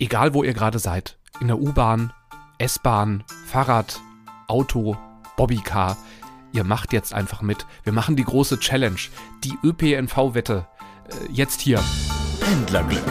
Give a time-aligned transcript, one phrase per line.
[0.00, 2.12] egal wo ihr gerade seid, in der U-Bahn,
[2.58, 4.00] S-Bahn, Fahrrad,
[4.48, 4.96] Auto,
[5.36, 5.96] Bobbycar,
[6.52, 7.66] ihr macht jetzt einfach mit.
[7.84, 8.98] Wir machen die große Challenge,
[9.44, 10.66] die ÖPNV-Wette.
[11.08, 11.80] Äh, jetzt hier.
[12.40, 13.04] Pendlerglück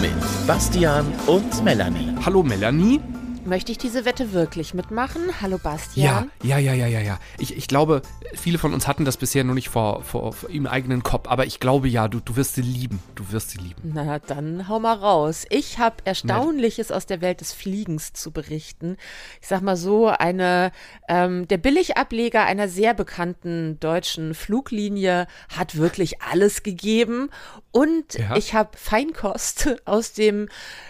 [0.00, 2.14] mit Bastian und Melanie.
[2.24, 3.00] Hallo Melanie.
[3.46, 5.22] Möchte ich diese Wette wirklich mitmachen?
[5.40, 6.32] Hallo Bastian.
[6.42, 7.20] Ja, ja, ja, ja, ja, ja.
[7.38, 8.02] Ich, ich glaube,
[8.34, 11.46] viele von uns hatten das bisher noch nicht vor, vor, vor im eigenen Kopf, aber
[11.46, 12.98] ich glaube ja, du, du wirst sie lieben.
[13.14, 13.92] Du wirst sie lieben.
[13.94, 15.46] Na, dann hau mal raus.
[15.48, 18.96] Ich habe Erstaunliches aus der Welt des Fliegens zu berichten.
[19.40, 20.72] Ich sag mal so, eine,
[21.08, 27.30] ähm, der Billigableger einer sehr bekannten deutschen Fluglinie hat wirklich alles gegeben.
[27.76, 28.36] Und Ja.
[28.36, 30.48] ich habe Feinkost aus dem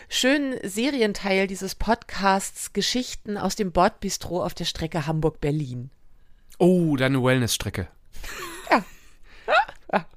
[0.09, 5.91] schönen Serienteil dieses Podcasts Geschichten aus dem Bordbistro auf der Strecke Hamburg-Berlin.
[6.59, 7.89] Oh, deine Wellnessstrecke.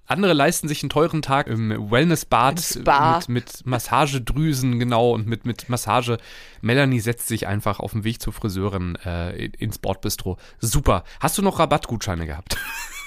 [0.06, 5.70] Andere leisten sich einen teuren Tag im Wellnessbad mit, mit Massagedrüsen, genau, und mit, mit
[5.70, 6.18] Massage.
[6.62, 10.38] Melanie setzt sich einfach auf dem Weg zur Friseurin äh, ins Bordbistro.
[10.60, 11.04] Super.
[11.20, 12.58] Hast du noch Rabattgutscheine gehabt?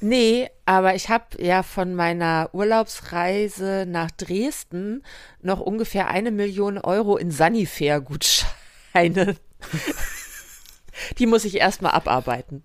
[0.00, 5.02] Nee, aber ich habe ja von meiner Urlaubsreise nach Dresden
[5.40, 9.36] noch ungefähr eine Million Euro in Sanifair-Gutscheine.
[11.18, 12.64] Die muss ich erstmal abarbeiten.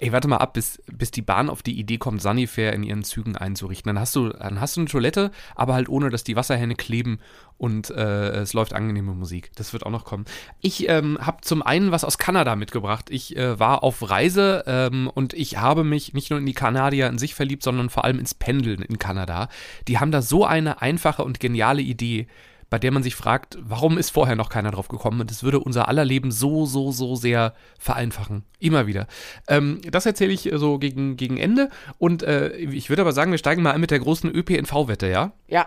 [0.00, 3.02] Ey, warte mal ab, bis, bis die Bahn auf die Idee kommt, Sanifair in ihren
[3.02, 3.88] Zügen einzurichten.
[3.88, 7.18] Dann hast du, dann hast du eine Toilette, aber halt ohne, dass die Wasserhähne kleben
[7.56, 9.50] und äh, es läuft angenehme Musik.
[9.56, 10.24] Das wird auch noch kommen.
[10.60, 13.10] Ich ähm, habe zum einen was aus Kanada mitgebracht.
[13.10, 17.08] Ich äh, war auf Reise ähm, und ich habe mich nicht nur in die Kanadier
[17.08, 19.48] in sich verliebt, sondern vor allem ins Pendeln in Kanada.
[19.88, 22.28] Die haben da so eine einfache und geniale Idee
[22.70, 25.20] bei der man sich fragt, warum ist vorher noch keiner drauf gekommen?
[25.20, 28.44] Und das würde unser aller Leben so, so, so sehr vereinfachen.
[28.58, 29.06] Immer wieder.
[29.48, 31.70] Ähm, das erzähle ich äh, so gegen, gegen Ende.
[31.98, 35.32] Und äh, ich würde aber sagen, wir steigen mal ein mit der großen ÖPNV-Wette, ja?
[35.46, 35.66] Ja,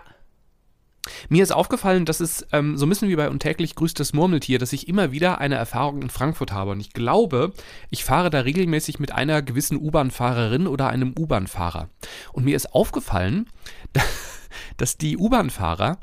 [1.30, 4.60] Mir ist aufgefallen, dass es ähm, so ein bisschen wie bei Untäglich grüßt das Murmeltier,
[4.60, 6.72] dass ich immer wieder eine Erfahrung in Frankfurt habe.
[6.72, 7.54] Und ich glaube,
[7.90, 11.90] ich fahre da regelmäßig mit einer gewissen U-Bahn-Fahrerin oder einem U-Bahn-Fahrer.
[12.34, 13.50] Und mir ist aufgefallen,
[14.78, 15.98] dass die U-Bahn-Fahrer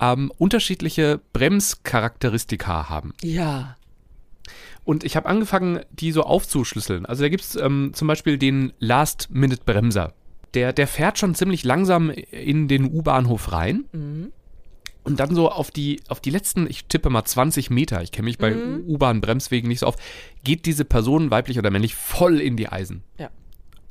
[0.00, 3.12] ähm, unterschiedliche Bremscharakteristika haben.
[3.22, 3.76] ja.
[4.84, 7.06] Und ich habe angefangen, die so aufzuschlüsseln.
[7.06, 10.12] Also da gibt es ähm, zum Beispiel den Last-Minute-Bremser.
[10.54, 13.86] Der, der fährt schon ziemlich langsam in den U-Bahnhof rein.
[15.02, 18.26] Und dann so auf die, auf die letzten, ich tippe mal 20 Meter, ich kenne
[18.26, 19.96] mich bei U-Bahn-Bremswegen nicht so auf,
[20.44, 23.02] geht diese Person, weiblich oder männlich, voll in die Eisen.
[23.18, 23.30] Ja.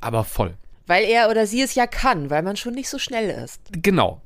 [0.00, 0.56] Aber voll.
[0.86, 3.60] Weil er oder sie es ja kann, weil man schon nicht so schnell ist.
[3.70, 4.22] Genau.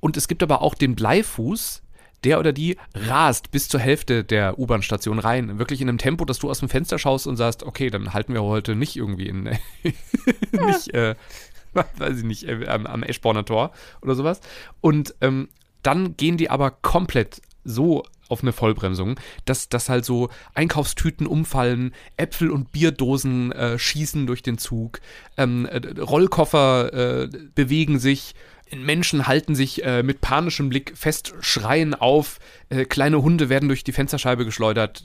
[0.00, 1.82] Und es gibt aber auch den Bleifuß,
[2.24, 5.58] der oder die rast bis zur Hälfte der U-Bahn-Station rein.
[5.58, 8.34] Wirklich in einem Tempo, dass du aus dem Fenster schaust und sagst, okay, dann halten
[8.34, 9.44] wir heute nicht irgendwie in,
[9.82, 11.14] nicht, äh,
[11.72, 13.72] weiß ich nicht, äh, am, am Eschborner Tor
[14.02, 14.40] oder sowas.
[14.80, 15.48] Und ähm,
[15.82, 21.92] dann gehen die aber komplett so auf eine Vollbremsung, dass, dass halt so Einkaufstüten umfallen,
[22.16, 25.00] Äpfel und Bierdosen äh, schießen durch den Zug,
[25.36, 28.34] ähm, äh, Rollkoffer äh, bewegen sich,
[28.72, 32.38] Menschen halten sich äh, mit panischem Blick fest, schreien auf,
[32.68, 35.04] äh, kleine Hunde werden durch die Fensterscheibe geschleudert,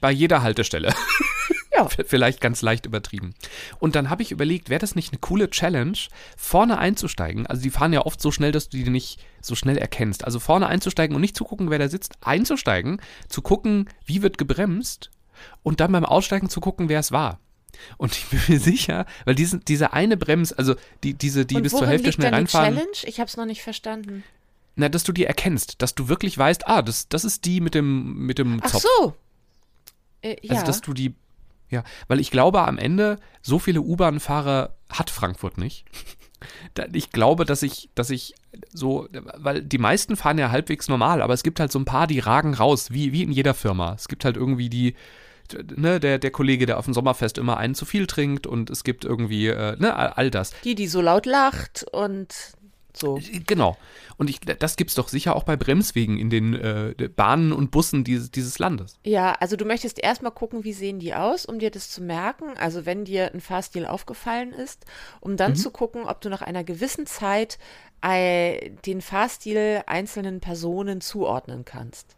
[0.00, 0.94] bei jeder Haltestelle.
[1.74, 1.88] Ja.
[2.06, 3.34] Vielleicht ganz leicht übertrieben.
[3.78, 5.98] Und dann habe ich überlegt, wäre das nicht eine coole Challenge,
[6.36, 7.46] vorne einzusteigen?
[7.46, 10.24] Also die fahren ja oft so schnell, dass du die nicht so schnell erkennst.
[10.24, 14.38] Also vorne einzusteigen und nicht zu gucken, wer da sitzt, einzusteigen, zu gucken, wie wird
[14.38, 15.10] gebremst
[15.62, 17.40] und dann beim Aussteigen zu gucken, wer es war.
[17.96, 21.62] Und ich bin mir sicher, weil diesen, diese eine Brems, also die, diese, die Und
[21.62, 22.96] bis zur Hälfte liegt schnell reinfahren, Challenge?
[23.04, 24.24] Ich habe es noch nicht verstanden.
[24.76, 27.74] na, dass du die erkennst, dass du wirklich weißt, ah, das, das ist die mit
[27.74, 28.82] dem, mit dem Ach Zopf.
[28.82, 29.14] so.
[30.22, 30.52] Äh, ja.
[30.52, 31.14] Also, dass du die,
[31.70, 35.84] ja, weil ich glaube, am Ende, so viele U-Bahn-Fahrer hat Frankfurt nicht.
[36.92, 38.34] Ich glaube, dass ich, dass ich
[38.72, 42.08] so, weil die meisten fahren ja halbwegs normal, aber es gibt halt so ein paar,
[42.08, 43.94] die ragen raus, wie, wie in jeder Firma.
[43.94, 44.96] Es gibt halt irgendwie die,
[45.76, 48.84] ne, der, der Kollege, der auf dem Sommerfest immer einen zu viel trinkt und es
[48.84, 50.52] gibt irgendwie, äh, ne, all all das.
[50.64, 52.34] die, die so laut lacht und
[52.94, 53.18] so.
[53.46, 53.76] Genau.
[54.18, 58.04] Und ich, das gibt's doch sicher auch bei Bremswegen in den äh, Bahnen und Bussen
[58.04, 58.98] dieses, dieses Landes.
[59.04, 62.56] Ja, also du möchtest erstmal gucken, wie sehen die aus, um dir das zu merken.
[62.58, 64.84] Also wenn dir ein Fahrstil aufgefallen ist,
[65.20, 67.58] um dann zu gucken, ob du nach einer gewissen Zeit
[68.02, 72.16] äh, den Fahrstil einzelnen Personen zuordnen kannst.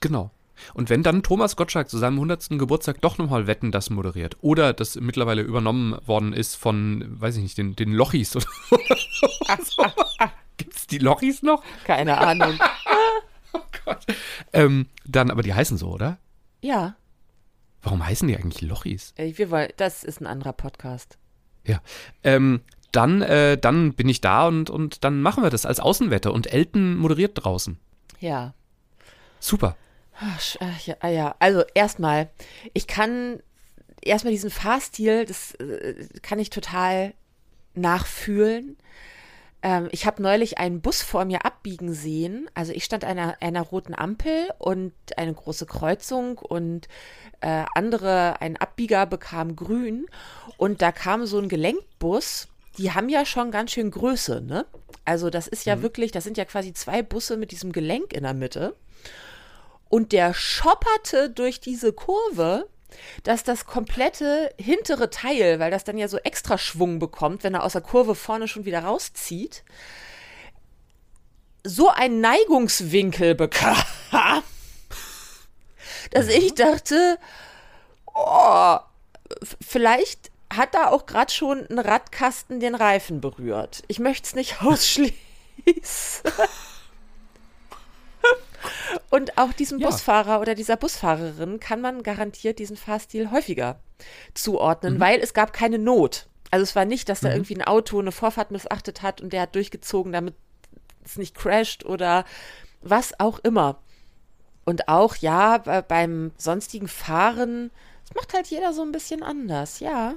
[0.00, 0.30] Genau.
[0.74, 2.50] Und wenn dann Thomas Gottschalk zu seinem 100.
[2.50, 7.42] Geburtstag doch nochmal Wetten das moderiert oder das mittlerweile übernommen worden ist von, weiß ich
[7.42, 8.46] nicht, den, den Lochis oder,
[9.62, 9.84] so.
[10.56, 11.62] Gibt's die Lochis noch?
[11.84, 12.58] Keine Ahnung.
[14.52, 16.18] Ähm, dann, aber die heißen so, oder?
[16.60, 16.94] ja,
[17.82, 19.12] Warum heißen die eigentlich Lochis?
[19.16, 21.18] wir wollen, das ist ein anderer Podcast.
[21.66, 21.80] Ja.
[22.22, 22.60] Ähm,
[22.92, 26.52] dann, äh, dann bin ich da und, und dann machen wir das als Außenwette und
[26.52, 27.78] Elton moderiert draußen.
[28.20, 28.54] Ja.
[29.40, 29.76] Super.
[30.14, 32.30] Ach, ach, ja, ah ja, also erstmal,
[32.74, 33.40] ich kann
[34.02, 37.14] erstmal diesen Fahrstil, das äh, kann ich total
[37.74, 38.76] nachfühlen.
[39.62, 42.50] Ähm, ich habe neulich einen Bus vor mir abbiegen sehen.
[42.54, 46.88] Also ich stand an einer, einer roten Ampel und eine große Kreuzung und
[47.40, 50.06] äh, andere, ein Abbieger bekam grün
[50.56, 52.48] und da kam so ein Gelenkbus.
[52.78, 54.64] Die haben ja schon ganz schön Größe, ne?
[55.04, 58.22] Also das ist ja wirklich, das sind ja quasi zwei Busse mit diesem Gelenk in
[58.22, 58.74] der Mitte.
[59.92, 62.66] Und der schopperte durch diese Kurve,
[63.24, 67.62] dass das komplette hintere Teil, weil das dann ja so extra Schwung bekommt, wenn er
[67.62, 69.64] aus der Kurve vorne schon wieder rauszieht,
[71.62, 73.76] so einen Neigungswinkel bekam,
[76.10, 77.18] dass ich dachte,
[78.14, 78.78] oh,
[79.60, 83.82] vielleicht hat da auch gerade schon ein Radkasten den Reifen berührt.
[83.88, 85.12] Ich möchte es nicht ausschließen.
[89.10, 89.88] Und auch diesem Ja.
[89.88, 93.78] Busfahrer oder dieser Busfahrerin kann man garantiert diesen Fahrstil häufiger
[94.34, 96.26] zuordnen, weil es gab keine Not.
[96.50, 99.42] Also es war nicht, dass da irgendwie ein Auto eine Vorfahrt missachtet hat und der
[99.42, 100.34] hat durchgezogen, damit
[101.04, 102.24] es nicht crasht oder
[102.82, 103.78] was auch immer.
[104.64, 107.70] Und auch, ja, be- beim sonstigen Fahren,
[108.06, 110.14] das macht halt jeder so ein bisschen anders, ja.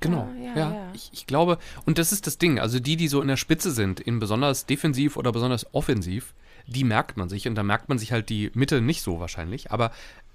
[0.00, 0.56] Genau, Ja, ja.
[0.56, 0.92] ja, ja.
[0.94, 3.72] Ich, ich glaube, und das ist das Ding, also die, die so in der Spitze
[3.72, 6.34] sind, in besonders defensiv oder besonders offensiv,
[6.68, 9.72] die merkt man sich und da merkt man sich halt die Mitte nicht so wahrscheinlich,
[9.72, 9.90] aber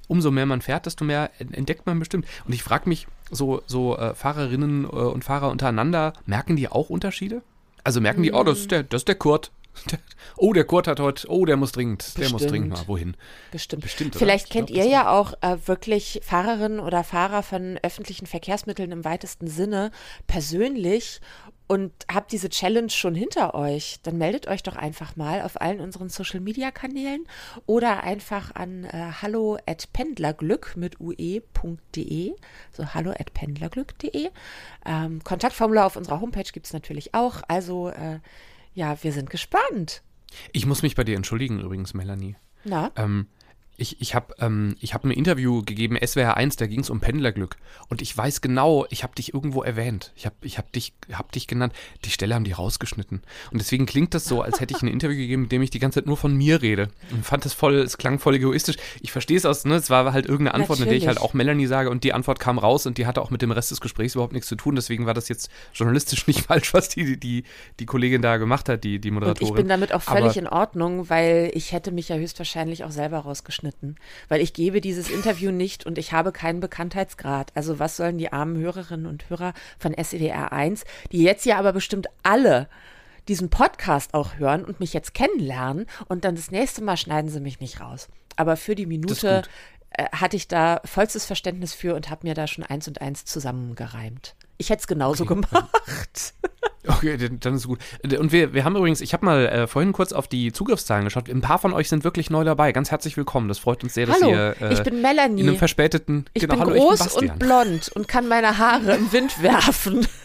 [0.08, 2.26] umso mehr man fährt, desto mehr en- entdeckt man bestimmt.
[2.46, 6.90] Und ich frage mich, so, so äh, Fahrerinnen äh, und Fahrer untereinander, merken die auch
[6.90, 7.42] Unterschiede?
[7.86, 9.52] Also merken die, oh, das ist der, das ist der Kurt.
[10.38, 12.52] Oh, der Kurt hat heute, oh, der muss dringend, der muss Bestimmt.
[12.52, 13.16] dringend mal wohin.
[13.52, 13.84] Bestimmt.
[13.84, 14.16] Bestimmt?
[14.16, 18.92] Vielleicht Ich kennt glaub, ihr ja auch äh, wirklich Fahrerinnen oder Fahrer von öffentlichen Verkehrsmitteln
[18.92, 19.92] im weitesten Sinne
[20.26, 21.22] persönlich
[21.68, 24.00] und habt diese Challenge schon hinter euch.
[24.04, 27.26] Dann meldet euch doch einfach mal auf allen unseren Social Media Kanälen
[27.66, 32.34] oder einfach an äh, hallo at pendlerglück mit ue.de,
[32.72, 34.30] so hallo at pendlerglück.de.
[34.86, 37.42] Ähm, Kontaktformular auf unserer Homepage gibt es natürlich auch.
[37.48, 38.20] Also äh,
[38.74, 40.04] ja, wir sind gespannt.
[40.52, 42.36] Ich muss mich bei dir entschuldigen übrigens, Melanie.
[42.64, 42.92] Na?
[42.96, 43.28] Ähm,
[43.76, 47.00] ich ich habe ähm, ich hab ein Interview gegeben, SWR 1, da ging es um
[47.00, 47.56] Pendlerglück.
[47.90, 50.12] Und ich weiß genau, ich habe dich irgendwo erwähnt.
[50.16, 51.74] Ich habe ich hab dich, hab dich genannt.
[52.06, 53.22] Die Stelle haben die rausgeschnitten.
[53.52, 55.80] Und deswegen klingt das so, als hätte ich ein Interview gegeben, mit dem ich die
[55.80, 56.90] ganze Zeit nur von mir rede.
[57.12, 58.76] Und ich fand das voll, es klang voll egoistisch.
[59.02, 59.76] Ich verstehe es aus, ne?
[59.76, 61.32] Es war halt irgendeine Antwort, in der ich halt Natürlich.
[61.32, 63.72] auch Melanie sage und die Antwort kam raus und die hatte auch mit dem Rest
[63.72, 64.76] des Gesprächs überhaupt nichts zu tun.
[64.76, 67.44] Deswegen war das jetzt journalistisch nicht falsch, was die, die,
[67.80, 69.48] die Kollegin da gemacht hat, die, die Und Moderatorin.
[69.48, 72.92] ich bin damit auch völlig Aber- in Ordnung, weil ich hätte mich ja höchstwahrscheinlich auch
[72.92, 73.63] selber rausgeschnitten.
[74.28, 77.52] Weil ich gebe dieses Interview nicht und ich habe keinen Bekanntheitsgrad.
[77.56, 81.74] Also was sollen die armen Hörerinnen und Hörer von SWR 1, die jetzt ja aber
[81.74, 82.68] bestimmt alle
[83.28, 87.40] diesen Podcast auch hören und mich jetzt kennenlernen und dann das nächste Mal schneiden sie
[87.40, 88.10] mich nicht raus.
[88.36, 89.44] Aber für die Minute
[89.92, 93.26] äh, hatte ich da vollstes Verständnis für und habe mir da schon eins und eins
[93.26, 94.36] zusammengereimt.
[94.58, 96.34] Ich hätte es genauso gemacht.
[96.88, 97.80] Okay, dann ist gut.
[98.04, 101.30] Und wir, wir haben übrigens, ich habe mal äh, vorhin kurz auf die Zugriffszahlen geschaut.
[101.30, 102.72] Ein paar von euch sind wirklich neu dabei.
[102.72, 103.48] Ganz herzlich willkommen.
[103.48, 105.42] Das freut uns sehr, dass Hallo, ihr äh, ich bin Melanie.
[105.42, 106.26] in einem verspäteten.
[106.34, 109.42] Ich genau, bin hallo, groß ich bin und blond und kann meine Haare im Wind
[109.42, 110.08] werfen.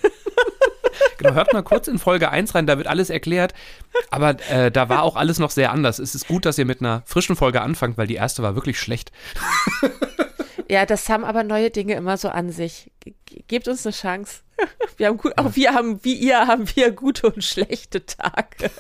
[1.18, 3.52] Genau, hört mal kurz in Folge 1 rein, da wird alles erklärt.
[4.10, 5.98] Aber äh, da war auch alles noch sehr anders.
[5.98, 8.78] Es ist gut, dass ihr mit einer frischen Folge anfangt, weil die erste war wirklich
[8.78, 9.10] schlecht.
[10.68, 12.90] Ja, das haben aber neue Dinge immer so an sich.
[13.00, 14.40] Ge- ge- Gebt uns eine Chance.
[14.96, 18.70] Wir haben gut, auch wir haben, wie ihr, haben wir gute und schlechte Tage.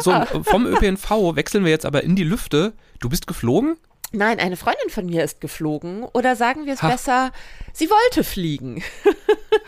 [0.00, 0.26] So, Ah.
[0.26, 2.72] vom ÖPNV wechseln wir jetzt aber in die Lüfte.
[3.00, 3.76] Du bist geflogen?
[4.12, 6.04] Nein, eine Freundin von mir ist geflogen.
[6.04, 6.88] Oder sagen wir es Ha.
[6.88, 7.32] besser,
[7.72, 8.82] sie wollte fliegen.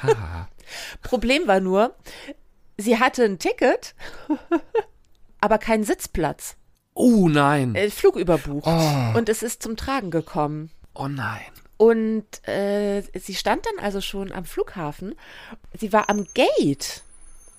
[0.03, 0.49] Haha.
[1.03, 1.95] Problem war nur,
[2.79, 3.95] sie hatte ein Ticket,
[5.41, 6.57] aber keinen Sitzplatz.
[6.99, 7.77] Oh nein.
[7.91, 8.67] Flug überbucht.
[8.67, 9.19] Oh.
[9.19, 10.71] Und es ist zum Tragen gekommen.
[10.95, 11.43] Oh nein.
[11.77, 15.15] Und äh, sie stand dann also schon am Flughafen.
[15.79, 17.03] Sie war am Gate.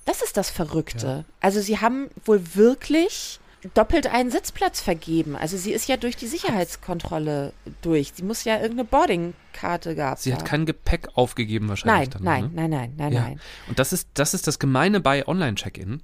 [0.05, 1.23] Das ist das Verrückte.
[1.39, 3.39] Also sie haben wohl wirklich
[3.75, 5.35] doppelt einen Sitzplatz vergeben.
[5.35, 7.53] Also sie ist ja durch die Sicherheitskontrolle
[7.83, 8.13] durch.
[8.15, 12.23] Sie muss ja irgendeine Boardingkarte gehabt Sie hat kein Gepäck aufgegeben wahrscheinlich Nein, dann.
[12.23, 12.49] nein, ne?
[12.53, 13.21] nein, nein, nein, Ja.
[13.21, 13.39] nein.
[13.67, 16.01] Und das ist, das ist das Gemeine bei Online-Check-In.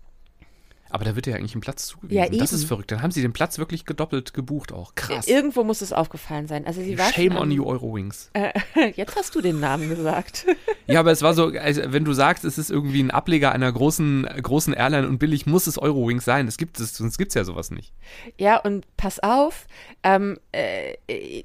[0.93, 2.33] Aber da wird ja eigentlich ein Platz zugewiesen.
[2.33, 2.91] Ja, Das ist verrückt.
[2.91, 4.93] Dann haben sie den Platz wirklich gedoppelt gebucht auch.
[4.93, 5.25] Krass.
[5.25, 6.67] Irgendwo muss es aufgefallen sein.
[6.67, 8.29] Also sie war Shame on you, Eurowings.
[8.95, 10.45] Jetzt hast du den Namen gesagt.
[10.85, 13.71] Ja, aber es war so, also wenn du sagst, es ist irgendwie ein Ableger einer
[13.71, 16.45] großen, großen Airline und billig muss es Eurowings sein.
[16.45, 17.93] Das gibt es, sonst gibt es ja sowas nicht.
[18.37, 19.65] Ja, und pass auf,
[20.03, 20.95] ähm, äh,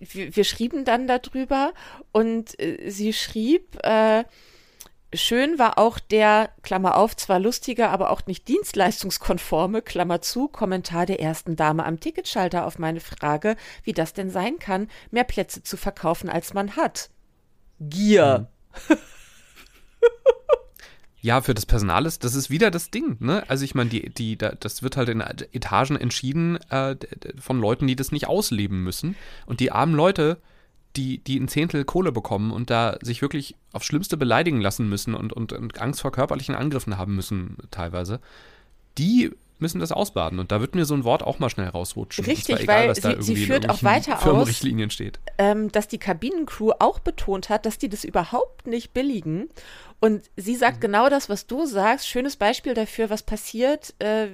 [0.01, 1.73] wir, wir schrieben dann darüber
[2.11, 4.25] und äh, sie schrieb, äh,
[5.15, 11.07] Schön war auch der, Klammer auf, zwar lustiger, aber auch nicht dienstleistungskonforme, Klammer zu, Kommentar
[11.07, 15.63] der ersten Dame am Ticketschalter auf meine Frage, wie das denn sein kann, mehr Plätze
[15.63, 17.11] zu verkaufen, als man hat.
[17.81, 18.49] Gier.
[18.89, 18.97] Mhm.
[21.21, 23.43] Ja, für das Personal ist, das ist wieder das Ding, ne?
[23.49, 26.95] Also ich meine, die, die, das wird halt in Etagen entschieden äh,
[27.41, 29.17] von Leuten, die das nicht ausleben müssen.
[29.45, 30.41] Und die armen Leute,
[30.97, 35.15] die, die ein Zehntel Kohle bekommen und da sich wirklich aufs Schlimmste beleidigen lassen müssen
[35.15, 38.21] und, und, und Angst vor körperlichen Angriffen haben müssen, teilweise,
[38.97, 39.31] die
[39.61, 40.39] müssen das ausbaden.
[40.39, 42.25] Und da wird mir so ein Wort auch mal schnell rausrutschen.
[42.25, 45.19] Richtig, egal, weil sie, sie führt auch weiter aus, steht.
[45.39, 49.49] Ähm, dass die Kabinencrew auch betont hat, dass die das überhaupt nicht billigen
[50.01, 50.83] und sie sagt mhm.
[50.83, 52.07] genau das, was du sagst.
[52.07, 54.27] Schönes Beispiel dafür, was passiert äh,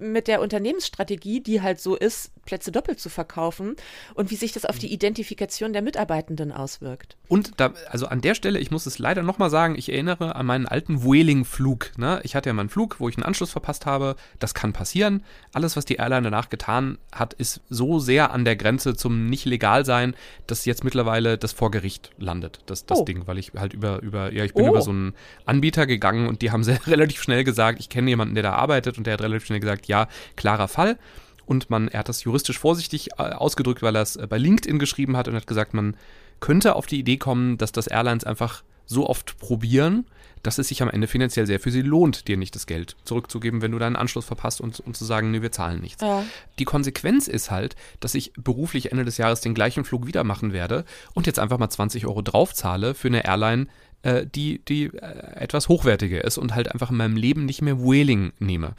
[0.00, 3.76] mit der Unternehmensstrategie, die halt so ist, Plätze doppelt zu verkaufen
[4.14, 4.94] und wie sich das auf die mhm.
[4.94, 7.16] Identifikation der Mitarbeitenden auswirkt.
[7.28, 10.46] Und da, also an der Stelle, ich muss es leider nochmal sagen, ich erinnere an
[10.46, 11.92] meinen alten Vueling-Flug.
[11.96, 12.20] Ne?
[12.24, 14.16] Ich hatte ja meinen Flug, wo ich einen Anschluss verpasst habe.
[14.40, 15.22] Das kann passieren.
[15.52, 19.44] Alles, was die Airline danach getan hat, ist so sehr an der Grenze zum nicht
[19.44, 20.14] legal sein,
[20.48, 23.04] dass jetzt mittlerweile das vor Gericht landet, das, das oh.
[23.04, 24.70] Ding, weil ich halt über, über, ja, ich bin oh.
[24.70, 25.14] über so einen
[25.46, 28.98] Anbieter gegangen und die haben sehr, relativ schnell gesagt, ich kenne jemanden, der da arbeitet
[28.98, 30.98] und der hat relativ schnell gesagt, ja, klarer Fall.
[31.46, 34.78] Und man, er hat das juristisch vorsichtig äh, ausgedrückt, weil er es äh, bei LinkedIn
[34.78, 35.96] geschrieben hat und hat gesagt, man
[36.40, 40.06] könnte auf die Idee kommen, dass das Airlines einfach so oft probieren,
[40.44, 43.62] dass es sich am Ende finanziell sehr für sie lohnt, dir nicht das Geld zurückzugeben,
[43.62, 46.02] wenn du deinen Anschluss verpasst und, und zu sagen, nee, wir zahlen nichts.
[46.02, 46.22] Ja.
[46.58, 50.52] Die Konsequenz ist halt, dass ich beruflich Ende des Jahres den gleichen Flug wieder machen
[50.52, 50.84] werde
[51.14, 53.68] und jetzt einfach mal 20 Euro draufzahle für eine Airline,
[54.04, 57.80] äh, die, die äh, etwas hochwertiger ist und halt einfach in meinem Leben nicht mehr
[57.80, 58.74] Whaling nehme.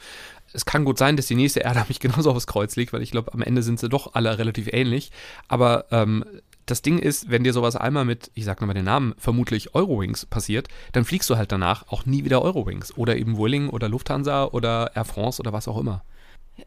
[0.52, 3.10] Es kann gut sein, dass die nächste Erde mich genauso aufs Kreuz legt, weil ich
[3.10, 5.10] glaube, am Ende sind sie doch alle relativ ähnlich.
[5.48, 6.24] Aber ähm,
[6.64, 10.26] das Ding ist, wenn dir sowas einmal mit, ich sag nochmal den Namen, vermutlich Eurowings
[10.26, 14.46] passiert, dann fliegst du halt danach auch nie wieder Eurowings oder eben Vueling oder Lufthansa
[14.46, 16.02] oder Air France oder was auch immer.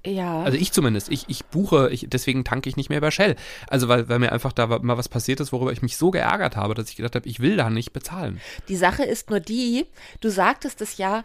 [0.05, 0.43] Ja.
[0.43, 1.09] Also ich zumindest.
[1.09, 3.35] Ich, ich buche, ich, deswegen tanke ich nicht mehr bei Shell.
[3.67, 6.55] Also weil, weil mir einfach da mal was passiert ist, worüber ich mich so geärgert
[6.55, 8.39] habe, dass ich gedacht habe, ich will da nicht bezahlen.
[8.67, 9.85] Die Sache ist nur die,
[10.21, 11.23] du sagtest es ja,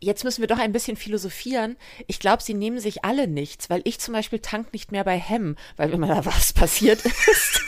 [0.00, 1.76] jetzt müssen wir doch ein bisschen philosophieren.
[2.06, 5.18] Ich glaube, sie nehmen sich alle nichts, weil ich zum Beispiel tank nicht mehr bei
[5.18, 7.60] Hem, weil wenn da was passiert ist.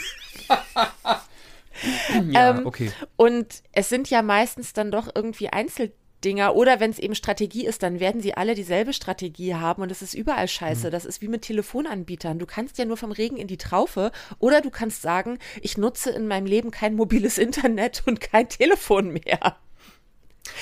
[2.30, 2.92] ja, ähm, okay.
[3.16, 5.92] Und es sind ja meistens dann doch irgendwie Einzel
[6.24, 6.56] Dinger.
[6.56, 10.02] Oder wenn es eben Strategie ist, dann werden sie alle dieselbe Strategie haben und es
[10.02, 10.88] ist überall scheiße.
[10.88, 10.90] Mhm.
[10.90, 12.38] Das ist wie mit Telefonanbietern.
[12.38, 16.10] Du kannst ja nur vom Regen in die Traufe oder du kannst sagen, ich nutze
[16.10, 19.56] in meinem Leben kein mobiles Internet und kein Telefon mehr.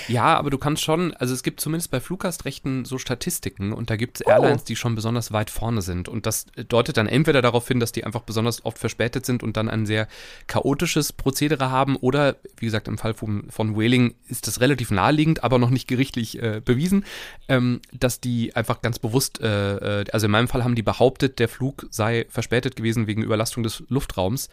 [0.09, 3.97] Ja, aber du kannst schon, also es gibt zumindest bei Fluggastrechten so Statistiken und da
[3.97, 4.31] gibt es oh.
[4.31, 6.09] Airlines, die schon besonders weit vorne sind.
[6.09, 9.57] Und das deutet dann entweder darauf hin, dass die einfach besonders oft verspätet sind und
[9.57, 10.09] dann ein sehr
[10.47, 15.45] chaotisches Prozedere haben oder, wie gesagt, im Fall von, von Whaling ist das relativ naheliegend,
[15.45, 17.05] aber noch nicht gerichtlich äh, bewiesen,
[17.49, 21.39] ähm, dass die einfach ganz bewusst, äh, äh also in meinem Fall haben die behauptet,
[21.39, 24.49] der Flug sei verspätet gewesen wegen Überlastung des Luftraums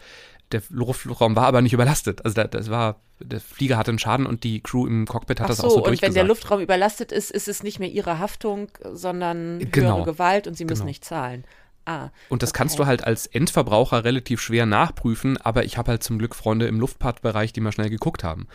[0.52, 2.24] der Luftraum war aber nicht überlastet.
[2.26, 5.46] Also da, das war, der Flieger hatte einen Schaden und die Crew im Cockpit hat
[5.46, 6.10] Ach das so, auch so und durchgesagt.
[6.10, 10.04] wenn der Luftraum überlastet ist, ist es nicht mehr ihre Haftung, sondern höhere genau.
[10.04, 10.88] Gewalt und sie müssen genau.
[10.88, 11.44] nicht zahlen.
[11.86, 12.60] Ah, und das okay.
[12.60, 16.68] kannst du halt als Endverbraucher relativ schwer nachprüfen, aber ich habe halt zum Glück Freunde
[16.68, 18.48] im Luftfahrtbereich, die mal schnell geguckt haben.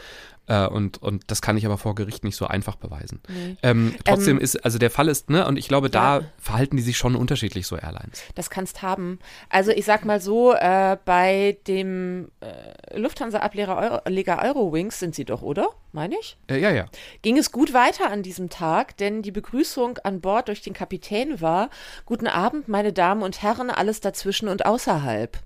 [0.48, 3.20] Äh, und, und das kann ich aber vor Gericht nicht so einfach beweisen.
[3.28, 3.56] Nee.
[3.62, 6.20] Ähm, trotzdem ähm, ist, also der Fall ist, ne, und ich glaube, ja.
[6.20, 8.22] da verhalten die sich schon unterschiedlich, so Airlines.
[8.34, 9.18] Das kannst haben.
[9.48, 15.42] Also ich sag mal so, äh, bei dem äh, Lufthansa-Ableger Euro, Eurowings sind sie doch,
[15.42, 15.68] oder?
[15.92, 16.36] Meine ich?
[16.48, 16.86] Äh, ja, ja.
[17.22, 21.40] Ging es gut weiter an diesem Tag, denn die Begrüßung an Bord durch den Kapitän
[21.40, 21.70] war:
[22.04, 25.38] Guten Abend, meine Damen und Herren, alles dazwischen und außerhalb.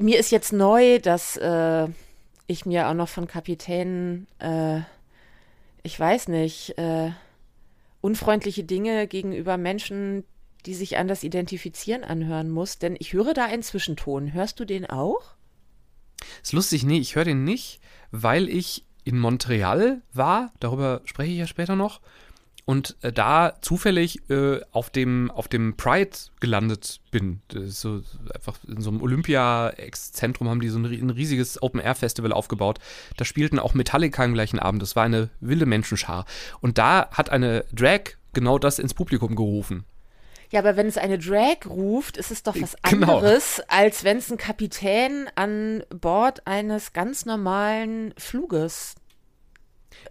[0.00, 1.88] Mir ist jetzt neu, dass äh,
[2.46, 4.80] ich mir auch noch von Kapitänen, äh,
[5.82, 7.10] ich weiß nicht, äh,
[8.00, 10.24] unfreundliche Dinge gegenüber Menschen,
[10.66, 12.78] die sich anders identifizieren, anhören muss.
[12.78, 14.32] Denn ich höre da einen Zwischenton.
[14.32, 15.34] Hörst du den auch?
[16.42, 20.52] Ist lustig, nee, ich höre den nicht, weil ich in Montreal war.
[20.60, 22.00] Darüber spreche ich ja später noch
[22.64, 27.40] und äh, da zufällig äh, auf dem auf dem Pride gelandet bin.
[27.66, 28.02] so
[28.34, 32.78] einfach in so einem Olympia-Zentrum haben die so ein, ein riesiges Open-Air-Festival aufgebaut.
[33.16, 34.82] Da spielten auch Metallica im gleichen Abend.
[34.82, 36.24] Das war eine wilde Menschenschar.
[36.60, 39.84] Und da hat eine Drag genau das ins Publikum gerufen.
[40.50, 43.18] Ja, aber wenn es eine Drag ruft, ist es doch was genau.
[43.18, 48.94] anderes, als wenn es ein Kapitän an Bord eines ganz normalen Fluges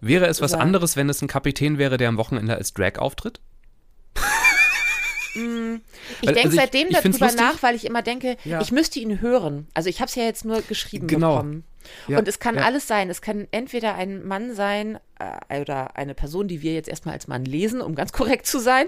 [0.02, 0.62] Wäre es was sein.
[0.62, 3.40] anderes, wenn es ein Kapitän wäre, der am Wochenende als Drag auftritt?
[5.36, 5.78] Mm,
[6.22, 8.62] ich denke also seitdem ich, ich darüber nach, weil ich immer denke, ja.
[8.62, 9.68] ich müsste ihn hören.
[9.74, 11.38] Also ich habe es ja jetzt nur geschrieben genau.
[11.38, 11.64] bekommen.
[12.08, 12.62] Ja, und es kann ja.
[12.62, 13.10] alles sein.
[13.10, 15.00] Es kann entweder ein Mann sein
[15.50, 18.60] äh, oder eine Person, die wir jetzt erstmal als Mann lesen, um ganz korrekt zu
[18.60, 18.88] sein,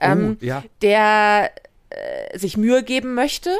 [0.00, 0.64] ähm, oh, ja.
[0.80, 1.50] der
[1.90, 3.50] äh, sich Mühe geben möchte,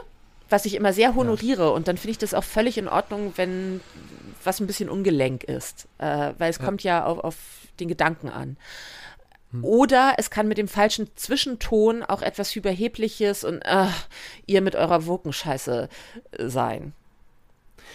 [0.48, 1.72] was ich immer sehr honoriere.
[1.72, 3.80] Und dann finde ich das auch völlig in Ordnung, wenn
[4.44, 7.36] was ein bisschen ungelenk ist, äh, weil es kommt ja auf, auf
[7.80, 8.56] den Gedanken an.
[9.50, 9.64] Hm.
[9.64, 13.86] Oder es kann mit dem falschen Zwischenton auch etwas Überhebliches und äh,
[14.46, 15.88] ihr mit eurer Wurkenscheiße
[16.38, 16.92] sein.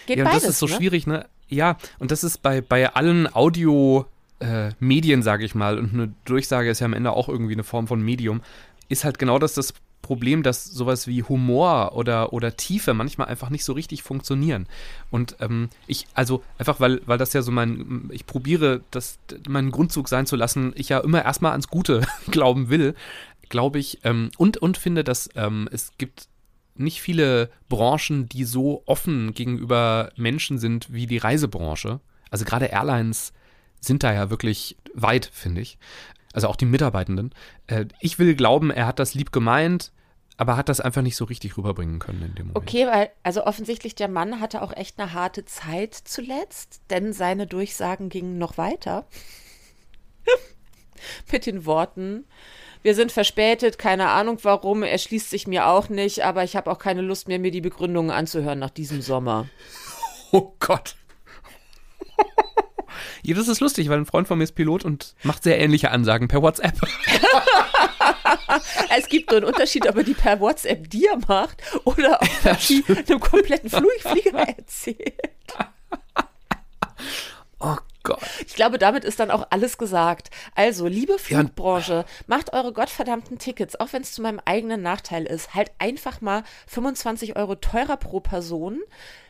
[0.05, 0.73] Geht ja, beides, das ist so ne?
[0.73, 1.25] schwierig, ne?
[1.49, 4.05] Ja, und das ist bei, bei allen Audio-
[4.39, 7.63] äh, Medien, sage ich mal, und eine Durchsage ist ja am Ende auch irgendwie eine
[7.63, 8.41] Form von Medium,
[8.89, 9.73] ist halt genau das das
[10.07, 14.65] Problem, dass sowas wie Humor oder, oder Tiefe manchmal einfach nicht so richtig funktionieren.
[15.11, 19.69] Und ähm, ich, also einfach, weil, weil das ja so mein, ich probiere, das meinen
[19.69, 22.95] Grundzug sein zu lassen, ich ja immer erstmal ans Gute glauben will,
[23.49, 26.29] glaube ich, ähm, und, und finde, dass ähm, es gibt
[26.75, 31.99] nicht viele Branchen, die so offen gegenüber Menschen sind wie die Reisebranche.
[32.29, 33.33] Also gerade Airlines
[33.81, 35.77] sind da ja wirklich weit, finde ich.
[36.33, 37.33] Also auch die Mitarbeitenden.
[37.67, 39.91] Äh, ich will glauben, er hat das lieb gemeint,
[40.37, 42.57] aber hat das einfach nicht so richtig rüberbringen können in dem Moment.
[42.57, 47.47] Okay, weil, also offensichtlich der Mann hatte auch echt eine harte Zeit zuletzt, denn seine
[47.47, 49.07] Durchsagen gingen noch weiter.
[51.31, 52.25] Mit den Worten,
[52.83, 56.71] wir sind verspätet, keine Ahnung warum, er schließt sich mir auch nicht, aber ich habe
[56.71, 59.49] auch keine Lust mehr, mir die Begründungen anzuhören nach diesem Sommer.
[60.33, 60.97] Oh Gott.
[63.23, 65.91] ja, das ist lustig, weil ein Freund von mir ist Pilot und macht sehr ähnliche
[65.91, 66.79] Ansagen per WhatsApp.
[68.97, 72.55] es gibt nur einen Unterschied, ob er die per WhatsApp dir macht oder ob er
[72.55, 75.13] die einem kompletten Flugflieger erzählt.
[77.59, 78.19] Oh Gott.
[78.45, 80.29] Ich glaube, damit ist dann auch alles gesagt.
[80.55, 85.55] Also, liebe Flugbranche, macht eure gottverdammten Tickets, auch wenn es zu meinem eigenen Nachteil ist,
[85.55, 88.79] halt einfach mal 25 Euro teurer pro Person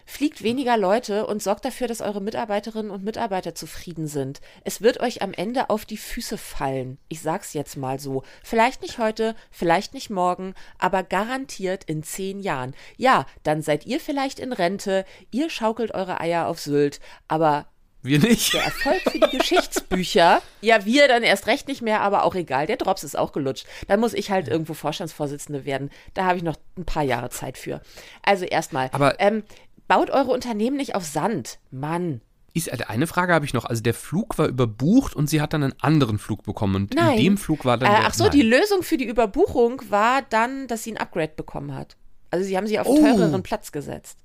[0.07, 4.41] fliegt weniger Leute und sorgt dafür, dass eure Mitarbeiterinnen und Mitarbeiter zufrieden sind.
[4.63, 6.97] Es wird euch am Ende auf die Füße fallen.
[7.09, 8.23] Ich sag's jetzt mal so.
[8.41, 12.73] Vielleicht nicht heute, vielleicht nicht morgen, aber garantiert in zehn Jahren.
[12.95, 17.67] Ja, dann seid ihr vielleicht in Rente, ihr schaukelt eure Eier auf Sylt, aber
[18.07, 18.53] wir nicht.
[18.53, 20.41] Der Erfolg für die Geschichtsbücher.
[20.59, 22.65] Ja, wir dann erst recht nicht mehr, aber auch egal.
[22.65, 23.67] Der Drops ist auch gelutscht.
[23.87, 25.91] Dann muss ich halt irgendwo Vorstandsvorsitzende werden.
[26.15, 27.79] Da habe ich noch ein paar Jahre Zeit für.
[28.24, 28.89] Also erstmal.
[28.91, 29.43] Aber ähm,
[29.87, 31.59] baut eure Unternehmen nicht auf Sand.
[31.71, 32.21] Mann.
[32.53, 33.65] Ist, äh, eine Frage habe ich noch.
[33.65, 36.75] Also der Flug war überbucht und sie hat dann einen anderen Flug bekommen.
[36.75, 37.17] Und nein.
[37.17, 37.91] in dem Flug war dann.
[37.91, 38.31] Äh, ach so, nein.
[38.31, 41.97] die Lösung für die Überbuchung war dann, dass sie ein Upgrade bekommen hat.
[42.31, 42.97] Also sie haben sie auf oh.
[42.97, 44.17] teureren Platz gesetzt.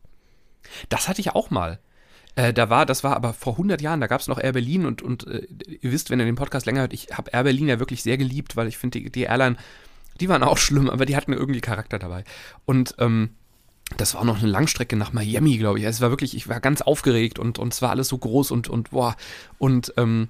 [0.89, 1.79] Das hatte ich auch mal.
[2.35, 4.87] Äh, da war, das war aber vor 100 Jahren, da gab es noch Air Berlin
[4.87, 7.69] und, und äh, ihr wisst, wenn ihr den Podcast länger hört, ich habe Air Berlin
[7.69, 9.57] ja wirklich sehr geliebt, weil ich finde, die, die Airline,
[10.19, 12.25] die waren auch schlimm, aber die hatten irgendwie Charakter dabei.
[12.65, 13.37] Und ähm,
[13.97, 15.85] das war auch noch eine Langstrecke nach Miami, glaube ich.
[15.85, 18.69] Es war wirklich, ich war ganz aufgeregt und, und es war alles so groß und,
[18.69, 19.17] und boah.
[19.59, 20.29] Und ähm,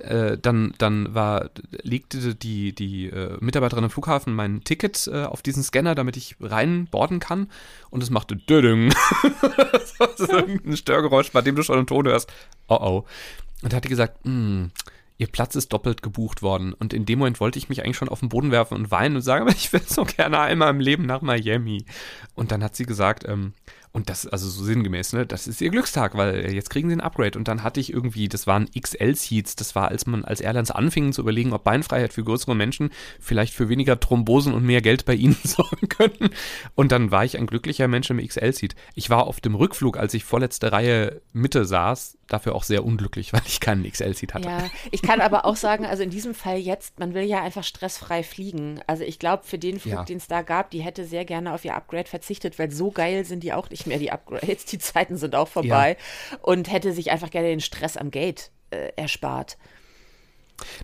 [0.00, 1.50] äh, dann, dann war,
[1.82, 6.36] legte die, die äh, Mitarbeiterin am Flughafen mein Ticket äh, auf diesen Scanner, damit ich
[6.40, 7.50] reinborden kann.
[7.90, 8.94] Und es machte Döding.
[9.98, 12.32] das ist irgendein Störgeräusch, bei dem du schon einen Ton hörst.
[12.68, 13.04] Oh oh.
[13.62, 14.70] Und da hat die gesagt, hm,
[15.22, 16.74] ihr Platz ist doppelt gebucht worden.
[16.74, 19.16] Und in dem Moment wollte ich mich eigentlich schon auf den Boden werfen und weinen
[19.16, 21.86] und sagen, ich will so gerne einmal im Leben nach Miami.
[22.34, 23.54] Und dann hat sie gesagt, ähm,
[23.92, 27.02] und das, also so sinngemäß, ne, das ist ihr Glückstag, weil jetzt kriegen sie ein
[27.02, 27.38] Upgrade.
[27.38, 31.12] Und dann hatte ich irgendwie, das waren XL-Seats, das war, als man als Airlines anfing
[31.12, 35.14] zu überlegen, ob Beinfreiheit für größere Menschen vielleicht für weniger Thrombosen und mehr Geld bei
[35.14, 36.30] ihnen sorgen könnten.
[36.74, 38.74] Und dann war ich ein glücklicher Mensch im XL-Seat.
[38.94, 43.32] Ich war auf dem Rückflug, als ich vorletzte Reihe Mitte saß, dafür auch sehr unglücklich,
[43.32, 44.48] weil ich keinen XL-Seat hatte.
[44.48, 47.64] Ja, ich kann aber auch sagen, also in diesem Fall jetzt, man will ja einfach
[47.64, 48.80] stressfrei fliegen.
[48.86, 50.04] Also ich glaube, für den Flug, ja.
[50.04, 53.24] den es da gab, die hätte sehr gerne auf ihr Upgrade verzichtet, weil so geil
[53.24, 54.64] sind die auch nicht mehr, die Upgrades.
[54.66, 55.96] Die Zeiten sind auch vorbei.
[56.30, 56.38] Ja.
[56.42, 59.58] Und hätte sich einfach gerne den Stress am Gate äh, erspart.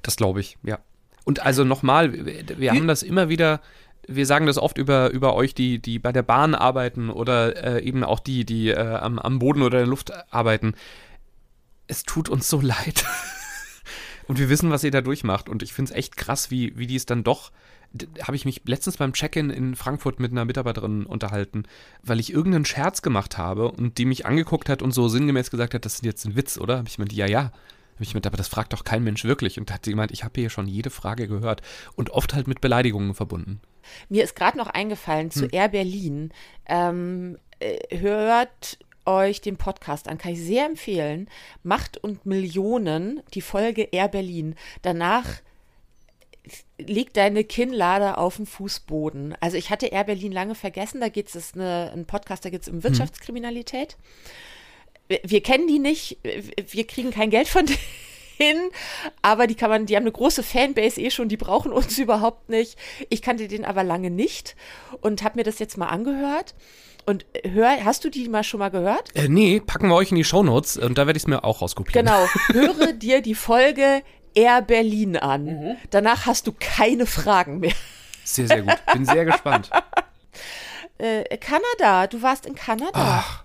[0.03, 0.79] Das glaube ich, ja.
[1.25, 3.61] Und also nochmal, wir, wir haben das immer wieder
[4.09, 7.83] wir sagen das oft über, über euch, die, die bei der Bahn arbeiten oder äh,
[7.83, 10.75] eben auch die, die äh, am, am Boden oder in der Luft arbeiten
[11.89, 13.05] es tut uns so leid.
[14.29, 15.49] und wir wissen, was ihr da durchmacht.
[15.49, 17.51] Und ich finde es echt krass, wie, wie die es dann doch.
[18.23, 21.65] Habe ich mich letztens beim Check-in in Frankfurt mit einer Mitarbeiterin unterhalten,
[22.03, 25.73] weil ich irgendeinen Scherz gemacht habe und die mich angeguckt hat und so sinngemäß gesagt
[25.73, 26.77] hat, das ist jetzt ein Witz, oder?
[26.79, 27.45] Habe ich gemeint, ja, ja.
[27.95, 29.59] Habe ich gemeint, aber das fragt doch kein Mensch wirklich.
[29.59, 31.63] Und da hat sie gemeint, ich habe hier schon jede Frage gehört
[31.97, 33.61] und oft halt mit Beleidigungen verbunden.
[34.11, 35.49] Mir ist gerade noch eingefallen zu hm.
[35.53, 36.33] Air Berlin.
[36.67, 41.29] Ähm, äh, hört euch den Podcast an, kann ich sehr empfehlen.
[41.63, 44.55] Macht und Millionen, die Folge Air Berlin.
[44.83, 45.41] Danach
[46.79, 49.35] liegt deine Kinnlade auf dem Fußboden.
[49.41, 52.69] Also ich hatte Air Berlin lange vergessen, da geht es, ein Podcast, da geht es
[52.69, 53.97] um Wirtschaftskriminalität.
[55.09, 57.67] wir, wir kennen die nicht, wir kriegen kein Geld von
[58.39, 58.71] denen,
[59.23, 62.49] aber die kann man, die haben eine große Fanbase eh schon, die brauchen uns überhaupt
[62.49, 62.79] nicht.
[63.09, 64.57] Ich kannte den aber lange nicht
[65.01, 66.55] und habe mir das jetzt mal angehört.
[67.09, 69.17] Und hör, hast du die mal schon mal gehört?
[69.17, 71.63] Äh, nee, packen wir euch in die Shownotes und da werde ich es mir auch
[71.63, 72.05] rauskopieren.
[72.05, 74.03] Genau, höre dir die Folge
[74.35, 75.45] Air Berlin an.
[75.47, 75.77] Mhm.
[75.89, 77.73] Danach hast du keine Fragen mehr.
[78.25, 78.77] Sehr, sehr gut.
[78.93, 79.71] Bin sehr gespannt.
[81.01, 82.91] Äh, Kanada, du warst in Kanada.
[82.95, 83.45] Ach,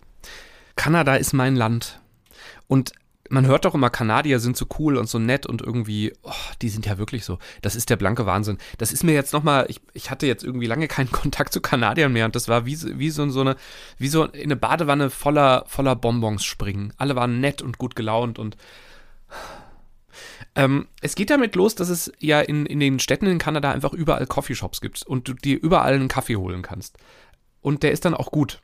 [0.76, 2.02] Kanada ist mein Land.
[2.67, 2.93] Und
[3.29, 6.31] man hört doch immer, Kanadier sind so cool und so nett und irgendwie, oh,
[6.62, 7.39] die sind ja wirklich so.
[7.62, 8.57] Das ist der blanke Wahnsinn.
[8.77, 12.12] Das ist mir jetzt nochmal, ich, ich hatte jetzt irgendwie lange keinen Kontakt zu Kanadiern
[12.12, 13.55] mehr und das war wie, wie so, so eine,
[13.97, 16.93] wie so in eine Badewanne voller, voller Bonbons springen.
[16.97, 18.57] Alle waren nett und gut gelaunt und
[20.55, 23.93] ähm, es geht damit los, dass es ja in, in den Städten in Kanada einfach
[23.93, 26.97] überall Coffeeshops gibt und du dir überall einen Kaffee holen kannst.
[27.62, 28.62] Und der ist dann auch gut.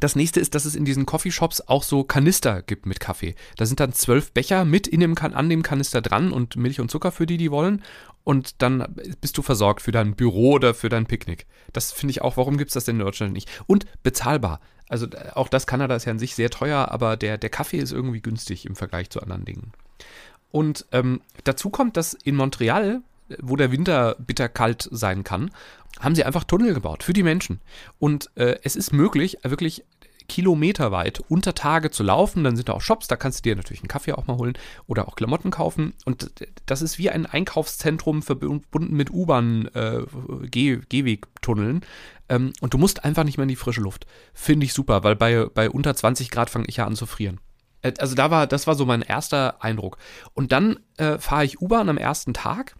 [0.00, 3.34] Das nächste ist, dass es in diesen Coffeeshops auch so Kanister gibt mit Kaffee.
[3.56, 6.90] Da sind dann zwölf Becher mit in dem an dem Kanister dran und Milch und
[6.90, 7.82] Zucker für die, die wollen.
[8.24, 11.46] Und dann bist du versorgt für dein Büro oder für dein Picknick.
[11.72, 13.48] Das finde ich auch, warum gibt es das denn in Deutschland nicht?
[13.66, 14.60] Und bezahlbar.
[14.88, 17.92] Also auch das Kanada ist ja an sich sehr teuer, aber der, der Kaffee ist
[17.92, 19.72] irgendwie günstig im Vergleich zu anderen Dingen.
[20.50, 23.00] Und ähm, dazu kommt, dass in Montreal,
[23.40, 25.50] wo der Winter bitterkalt sein kann,
[26.00, 27.60] haben sie einfach Tunnel gebaut für die Menschen.
[27.98, 29.84] Und äh, es ist möglich, wirklich
[30.28, 32.44] kilometerweit unter Tage zu laufen.
[32.44, 34.58] Dann sind da auch Shops, da kannst du dir natürlich einen Kaffee auch mal holen
[34.86, 35.94] oder auch Klamotten kaufen.
[36.04, 36.30] Und
[36.66, 41.82] das ist wie ein Einkaufszentrum verbunden mit U-Bahn-Gehwegtunneln.
[41.82, 41.86] Äh,
[42.28, 44.06] ähm, und du musst einfach nicht mehr in die frische Luft.
[44.34, 47.40] Finde ich super, weil bei, bei unter 20 Grad fange ich ja an zu frieren.
[47.82, 49.98] Äh, also da war, das war so mein erster Eindruck.
[50.34, 52.76] Und dann äh, fahre ich U-Bahn am ersten Tag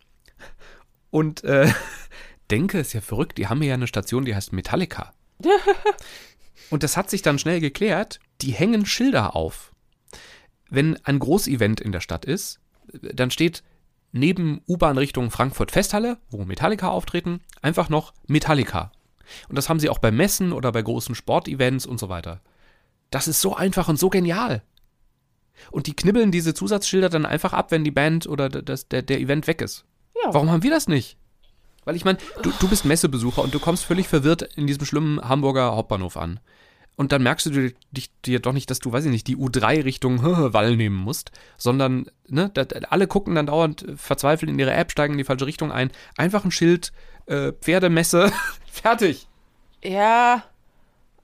[1.11, 1.73] und äh,
[2.51, 5.13] denke, ist ja verrückt, die haben ja eine Station, die heißt Metallica.
[6.71, 9.73] Und das hat sich dann schnell geklärt, die hängen Schilder auf.
[10.69, 12.61] Wenn ein Großevent in der Stadt ist,
[12.93, 13.63] dann steht
[14.13, 18.93] neben U-Bahn Richtung Frankfurt Festhalle, wo Metallica auftreten, einfach noch Metallica.
[19.49, 22.41] Und das haben sie auch bei Messen oder bei großen Sportevents und so weiter.
[23.11, 24.63] Das ist so einfach und so genial.
[25.71, 29.21] Und die knibbeln diese Zusatzschilder dann einfach ab, wenn die Band oder das, der, der
[29.21, 29.85] Event weg ist.
[30.23, 30.35] Ja.
[30.35, 31.17] Warum haben wir das nicht?
[31.87, 35.21] Weil ich meine, du, du bist Messebesucher und du kommst völlig verwirrt in diesem schlimmen
[35.27, 36.41] Hamburger Hauptbahnhof an.
[36.97, 39.85] Und dann merkst du dich dir doch nicht, dass du, weiß ich nicht, die U3
[39.85, 40.23] Richtung
[40.53, 45.15] Wall nehmen musst, sondern ne, da, alle gucken dann dauernd verzweifelt in ihre App, steigen
[45.15, 45.93] in die falsche Richtung ein.
[46.17, 46.93] Einfach ein Schild,
[47.27, 48.33] äh, Pferdemesse,
[48.67, 49.29] fertig.
[49.85, 50.43] Ja,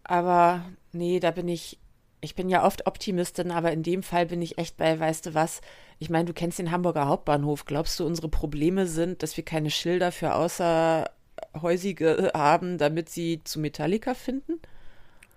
[0.05, 1.79] aber nee, da bin ich
[2.23, 5.35] ich bin ja oft Optimistin, aber in dem Fall bin ich echt bei, weißt du
[5.35, 5.61] was,
[5.99, 7.65] ich meine, du kennst den Hamburger Hauptbahnhof.
[7.65, 13.61] Glaubst du, unsere Probleme sind, dass wir keine Schilder für Außerhäusige haben, damit sie zu
[13.61, 14.61] Metallica finden?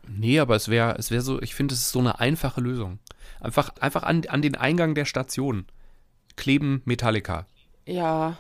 [0.08, 3.00] Nee, aber es wäre es wär so, ich finde, es ist so eine einfache Lösung.
[3.42, 5.66] Einfach, einfach an, an den Eingang der Station
[6.36, 7.48] kleben Metallica.
[7.88, 8.38] Ja,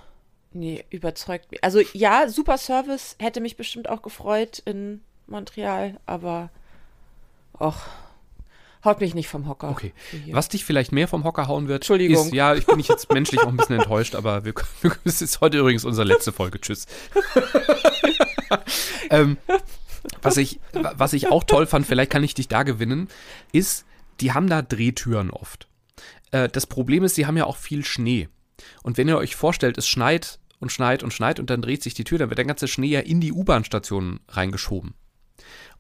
[0.53, 1.63] nee, überzeugt mich.
[1.63, 6.51] Also ja, super Service, hätte mich bestimmt auch gefreut in Montreal, aber
[7.59, 7.87] och,
[8.85, 9.69] Haut mich nicht vom Hocker.
[9.71, 9.93] Okay.
[10.31, 12.27] Was dich vielleicht mehr vom Hocker hauen wird, Entschuldigung.
[12.27, 14.53] ist, ja, ich bin jetzt menschlich auch ein bisschen enttäuscht, aber wir,
[15.03, 16.61] es ist heute übrigens unsere letzte Folge.
[16.61, 16.85] Tschüss.
[19.09, 19.37] ähm,
[20.21, 23.07] was, ich, was ich auch toll fand, vielleicht kann ich dich da gewinnen,
[23.51, 23.85] ist,
[24.21, 25.67] die haben da Drehtüren oft.
[26.29, 28.29] Äh, das Problem ist, sie haben ja auch viel Schnee.
[28.83, 31.95] Und wenn ihr euch vorstellt, es schneit und schneit und schneit und dann dreht sich
[31.95, 34.93] die Tür, dann wird der ganze Schnee ja in die U-Bahn-Station reingeschoben.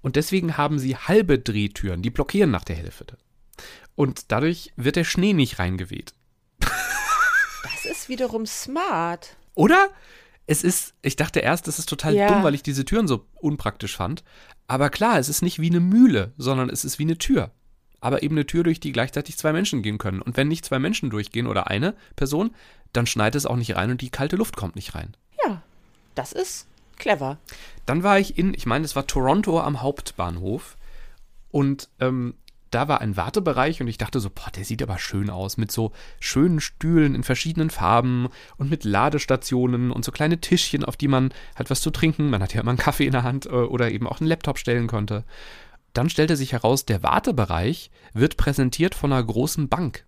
[0.01, 3.17] Und deswegen haben sie halbe Drehtüren, die blockieren nach der Hälfte.
[3.95, 6.13] Und dadurch wird der Schnee nicht reingeweht.
[6.59, 9.37] Das ist wiederum smart.
[9.55, 9.89] Oder?
[10.47, 12.27] Es ist, ich dachte erst, das ist total ja.
[12.27, 14.23] dumm, weil ich diese Türen so unpraktisch fand.
[14.67, 17.51] Aber klar, es ist nicht wie eine Mühle, sondern es ist wie eine Tür.
[18.01, 20.21] Aber eben eine Tür, durch die gleichzeitig zwei Menschen gehen können.
[20.21, 22.53] Und wenn nicht zwei Menschen durchgehen oder eine Person,
[22.93, 25.17] dann schneit es auch nicht rein und die kalte Luft kommt nicht rein.
[25.43, 25.63] Ja,
[26.13, 27.37] das ist Clever.
[27.85, 30.77] Dann war ich in, ich meine, es war Toronto am Hauptbahnhof
[31.51, 32.35] und ähm,
[32.71, 35.71] da war ein Wartebereich und ich dachte so, boah, der sieht aber schön aus, mit
[35.71, 38.27] so schönen Stühlen in verschiedenen Farben
[38.57, 42.41] und mit Ladestationen und so kleine Tischchen, auf die man halt was zu trinken, man
[42.41, 44.87] hat ja immer einen Kaffee in der Hand äh, oder eben auch einen Laptop stellen
[44.87, 45.23] konnte.
[45.93, 50.05] Dann stellte sich heraus, der Wartebereich wird präsentiert von einer großen Bank.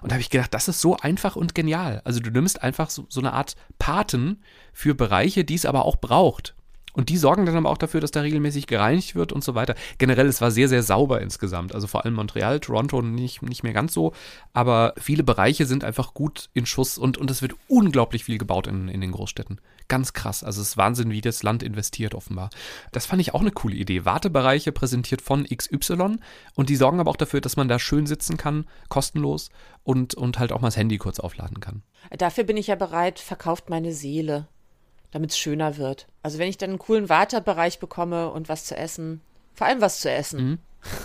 [0.00, 2.02] Und da habe ich gedacht, das ist so einfach und genial.
[2.04, 4.42] Also du nimmst einfach so, so eine Art Paten
[4.72, 6.54] für Bereiche, die es aber auch braucht.
[6.92, 9.74] Und die sorgen dann aber auch dafür, dass da regelmäßig gereinigt wird und so weiter.
[9.98, 11.74] Generell, es war sehr, sehr sauber insgesamt.
[11.74, 14.12] Also vor allem Montreal, Toronto nicht, nicht mehr ganz so.
[14.52, 18.66] Aber viele Bereiche sind einfach gut in Schuss und, und es wird unglaublich viel gebaut
[18.66, 19.60] in, in den Großstädten.
[19.88, 20.44] Ganz krass.
[20.44, 22.50] Also es ist Wahnsinn, wie das Land investiert offenbar.
[22.92, 24.04] Das fand ich auch eine coole Idee.
[24.04, 26.16] Wartebereiche präsentiert von XY
[26.54, 29.50] und die sorgen aber auch dafür, dass man da schön sitzen kann, kostenlos
[29.82, 31.82] und, und halt auch mal das Handy kurz aufladen kann.
[32.10, 34.48] Dafür bin ich ja bereit, verkauft meine Seele
[35.12, 36.08] damit es schöner wird.
[36.22, 39.20] Also wenn ich dann einen coolen Wartebereich bekomme und was zu essen,
[39.54, 40.44] vor allem was zu essen.
[40.44, 40.58] Mhm.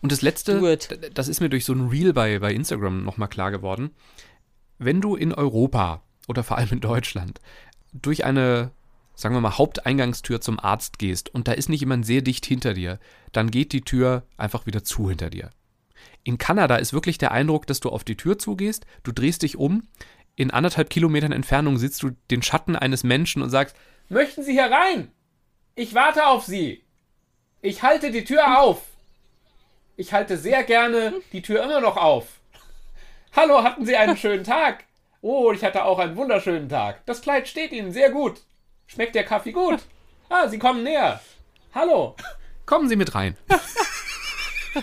[0.00, 0.78] Und das letzte,
[1.12, 3.90] das ist mir durch so ein Reel bei, bei Instagram nochmal klar geworden.
[4.78, 7.40] Wenn du in Europa oder vor allem in Deutschland
[7.92, 8.70] durch eine,
[9.16, 12.74] sagen wir mal, Haupteingangstür zum Arzt gehst und da ist nicht jemand sehr dicht hinter
[12.74, 13.00] dir,
[13.32, 15.50] dann geht die Tür einfach wieder zu hinter dir.
[16.24, 19.56] In Kanada ist wirklich der Eindruck, dass du auf die Tür zugehst, du drehst dich
[19.56, 19.82] um,
[20.36, 23.76] in anderthalb Kilometern Entfernung sitzt du den Schatten eines Menschen und sagst,
[24.08, 25.10] möchten Sie hier rein?
[25.74, 26.84] Ich warte auf Sie.
[27.60, 28.82] Ich halte die Tür auf.
[29.96, 32.40] Ich halte sehr gerne die Tür immer noch auf.
[33.34, 34.84] Hallo, hatten Sie einen schönen Tag?
[35.20, 37.04] Oh, ich hatte auch einen wunderschönen Tag.
[37.06, 38.40] Das Kleid steht Ihnen sehr gut.
[38.86, 39.80] Schmeckt der Kaffee gut?
[40.28, 41.20] Ah, Sie kommen näher.
[41.74, 42.16] Hallo.
[42.66, 43.36] Kommen Sie mit rein.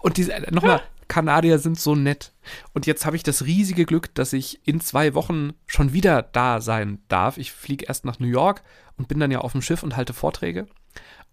[0.00, 2.32] Und diese, nochmal, Kanadier sind so nett.
[2.72, 6.60] Und jetzt habe ich das riesige Glück, dass ich in zwei Wochen schon wieder da
[6.60, 7.36] sein darf.
[7.36, 8.62] Ich fliege erst nach New York
[8.96, 10.68] und bin dann ja auf dem Schiff und halte Vorträge.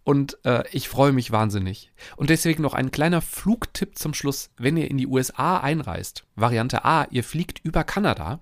[0.03, 1.91] Und äh, ich freue mich wahnsinnig.
[2.15, 4.49] Und deswegen noch ein kleiner Flugtipp zum Schluss.
[4.57, 8.39] Wenn ihr in die USA einreist, Variante A, ihr fliegt über Kanada.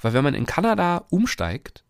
[0.00, 1.84] Weil wenn man in Kanada umsteigt,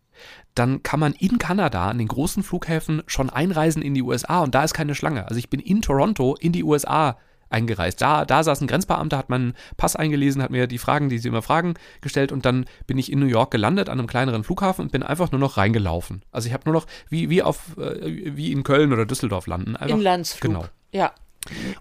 [0.55, 4.55] dann kann man in Kanada an den großen Flughäfen schon einreisen in die USA und
[4.55, 5.27] da ist keine Schlange.
[5.27, 7.17] Also ich bin in Toronto in die USA
[7.49, 8.01] eingereist.
[8.01, 11.27] Da, da saß ein Grenzbeamter, hat meinen Pass eingelesen, hat mir die Fragen, die sie
[11.27, 14.85] immer fragen, gestellt und dann bin ich in New York gelandet an einem kleineren Flughafen
[14.85, 16.23] und bin einfach nur noch reingelaufen.
[16.31, 19.75] Also ich habe nur noch wie, wie auf äh, wie in Köln oder Düsseldorf landen.
[19.75, 20.53] Einfach, Inlandsflug.
[20.53, 20.65] Genau.
[20.91, 21.11] Ja.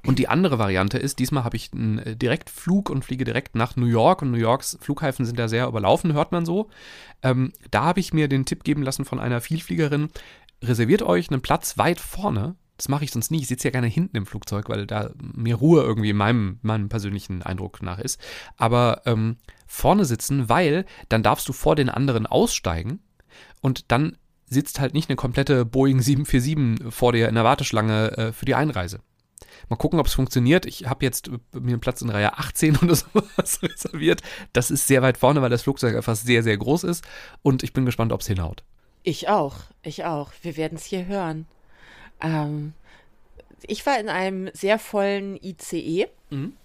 [0.04, 3.76] Und die andere Variante ist, diesmal habe ich einen äh, Direktflug und fliege direkt nach
[3.76, 6.68] New York und New Yorks Flughäfen sind ja sehr überlaufen, hört man so.
[7.22, 10.08] Ähm, da habe ich mir den Tipp geben lassen von einer Vielfliegerin,
[10.62, 13.40] reserviert euch einen Platz weit vorne, das mache ich sonst nie.
[13.40, 16.88] Ich sitze ja gerne hinten im Flugzeug, weil da mehr Ruhe irgendwie in meinem, meinem
[16.88, 18.20] persönlichen Eindruck nach ist.
[18.56, 19.36] Aber ähm,
[19.66, 23.00] vorne sitzen, weil dann darfst du vor den anderen aussteigen
[23.60, 24.16] und dann
[24.48, 28.54] sitzt halt nicht eine komplette Boeing 747 vor dir in der Warteschlange äh, für die
[28.54, 29.00] Einreise.
[29.68, 30.66] Mal gucken, ob es funktioniert.
[30.66, 34.22] Ich habe jetzt mir einen Platz in Reihe 18 oder sowas reserviert.
[34.52, 37.04] Das ist sehr weit vorne, weil das Flugzeug einfach sehr, sehr groß ist.
[37.42, 38.62] Und ich bin gespannt, ob es hinhaut.
[39.02, 40.32] Ich auch, ich auch.
[40.42, 41.46] Wir werden es hier hören.
[42.20, 42.72] Ähm,
[43.62, 46.56] ich war in einem sehr vollen ICE mhm.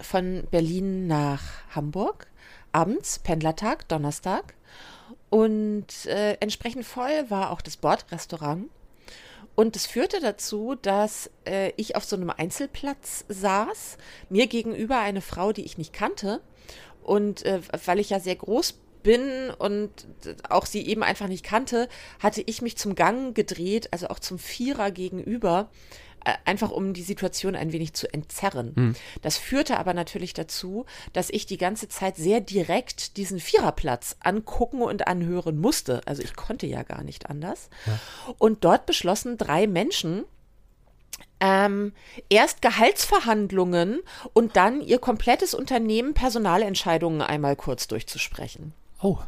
[0.00, 1.42] von Berlin nach
[1.74, 2.28] Hamburg,
[2.72, 4.54] abends, Pendlertag, Donnerstag.
[5.30, 8.68] Und äh, entsprechend voll war auch das Bordrestaurant.
[9.54, 13.98] Und es führte dazu, dass äh, ich auf so einem Einzelplatz saß,
[14.30, 16.40] mir gegenüber eine Frau, die ich nicht kannte.
[17.02, 19.90] Und äh, weil ich ja sehr groß bin und
[20.48, 21.88] auch sie eben einfach nicht kannte,
[22.20, 25.70] hatte ich mich zum Gang gedreht, also auch zum Vierer gegenüber,
[26.24, 28.72] äh, einfach um die Situation ein wenig zu entzerren.
[28.74, 28.94] Mhm.
[29.22, 34.82] Das führte aber natürlich dazu, dass ich die ganze Zeit sehr direkt diesen Viererplatz angucken
[34.82, 36.00] und anhören musste.
[36.06, 37.70] Also ich konnte ja gar nicht anders.
[37.86, 37.98] Ja.
[38.38, 40.24] Und dort beschlossen drei Menschen,
[41.40, 41.92] ähm,
[42.28, 44.00] erst Gehaltsverhandlungen
[44.32, 48.74] und dann ihr komplettes Unternehmen Personalentscheidungen einmal kurz durchzusprechen.
[49.02, 49.18] Oh.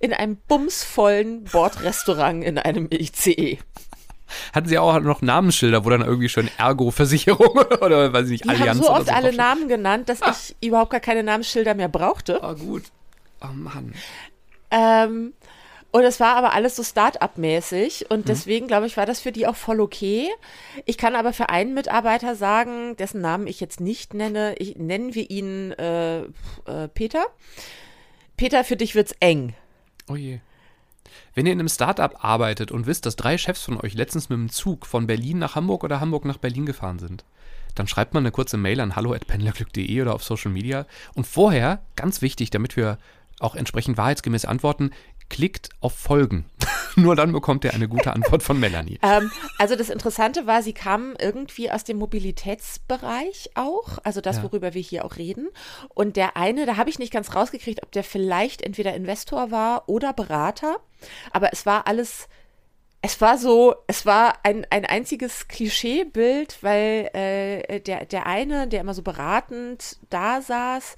[0.00, 3.58] In einem bumsvollen Bordrestaurant in einem ICE.
[4.52, 8.48] Hatten sie auch noch Namensschilder, wo dann irgendwie schon Ergo-Versicherung oder weiß ich nicht, Die
[8.48, 10.30] Allianz haben so oft so alle Namen genannt, dass ah.
[10.32, 12.40] ich überhaupt gar keine Namensschilder mehr brauchte.
[12.42, 12.84] Oh, gut.
[13.42, 13.92] Oh Mann.
[14.70, 15.34] Ähm,
[15.92, 18.24] und es war aber alles so Start-up-mäßig und mhm.
[18.24, 20.30] deswegen, glaube ich, war das für die auch voll okay.
[20.86, 25.14] Ich kann aber für einen Mitarbeiter sagen, dessen Namen ich jetzt nicht nenne, ich, nennen
[25.14, 27.26] wir ihn äh, äh, Peter.
[28.38, 29.54] Peter, für dich wird's eng.
[30.08, 30.40] Oh je.
[31.34, 34.38] Wenn ihr in einem Startup arbeitet und wisst, dass drei Chefs von euch letztens mit
[34.38, 37.24] dem Zug von Berlin nach Hamburg oder Hamburg nach Berlin gefahren sind,
[37.74, 42.22] dann schreibt man eine kurze Mail an hallo@pendlerglück.de oder auf Social Media und vorher, ganz
[42.22, 42.98] wichtig, damit wir
[43.42, 44.92] auch entsprechend wahrheitsgemäß antworten,
[45.32, 46.44] klickt auf Folgen.
[46.96, 48.98] Nur dann bekommt ihr eine gute Antwort von Melanie.
[49.02, 54.42] ähm, also das Interessante war, sie kamen irgendwie aus dem Mobilitätsbereich auch, also das, ja.
[54.42, 55.48] worüber wir hier auch reden.
[55.88, 59.88] Und der eine, da habe ich nicht ganz rausgekriegt, ob der vielleicht entweder Investor war
[59.88, 60.76] oder Berater.
[61.32, 62.28] Aber es war alles
[63.04, 68.80] es war so, es war ein, ein einziges Klischeebild, weil äh, der, der eine, der
[68.80, 70.94] immer so beratend da saß,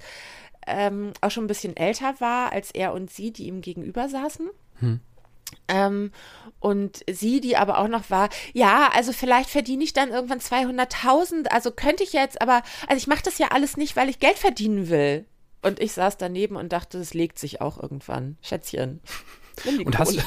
[0.67, 4.49] ähm, auch schon ein bisschen älter war als er und sie, die ihm gegenüber saßen.
[4.79, 4.99] Hm.
[5.67, 6.11] Ähm,
[6.59, 11.47] und sie, die aber auch noch war, ja, also vielleicht verdiene ich dann irgendwann 200.000,
[11.47, 14.37] also könnte ich jetzt, aber, also ich mache das ja alles nicht, weil ich Geld
[14.37, 15.25] verdienen will.
[15.61, 18.37] Und ich saß daneben und dachte, es legt sich auch irgendwann.
[18.41, 19.01] Schätzchen.
[19.65, 20.19] Und hast,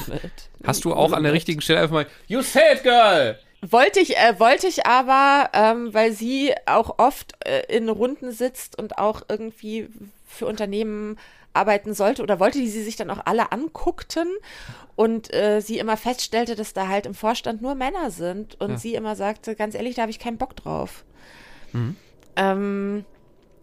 [0.63, 3.37] hast du auch an der richtigen Stelle einfach mal, you said girl!
[3.61, 8.79] Wollte ich, äh, wollte ich aber, ähm, weil sie auch oft äh, in Runden sitzt
[8.79, 9.89] und auch irgendwie
[10.25, 11.17] für Unternehmen
[11.53, 14.27] arbeiten sollte oder wollte, die sie sich dann auch alle anguckten
[14.95, 18.77] und äh, sie immer feststellte, dass da halt im Vorstand nur Männer sind und ja.
[18.77, 21.03] sie immer sagte, ganz ehrlich, da habe ich keinen Bock drauf.
[21.73, 21.95] Mhm.
[22.35, 23.05] Ähm,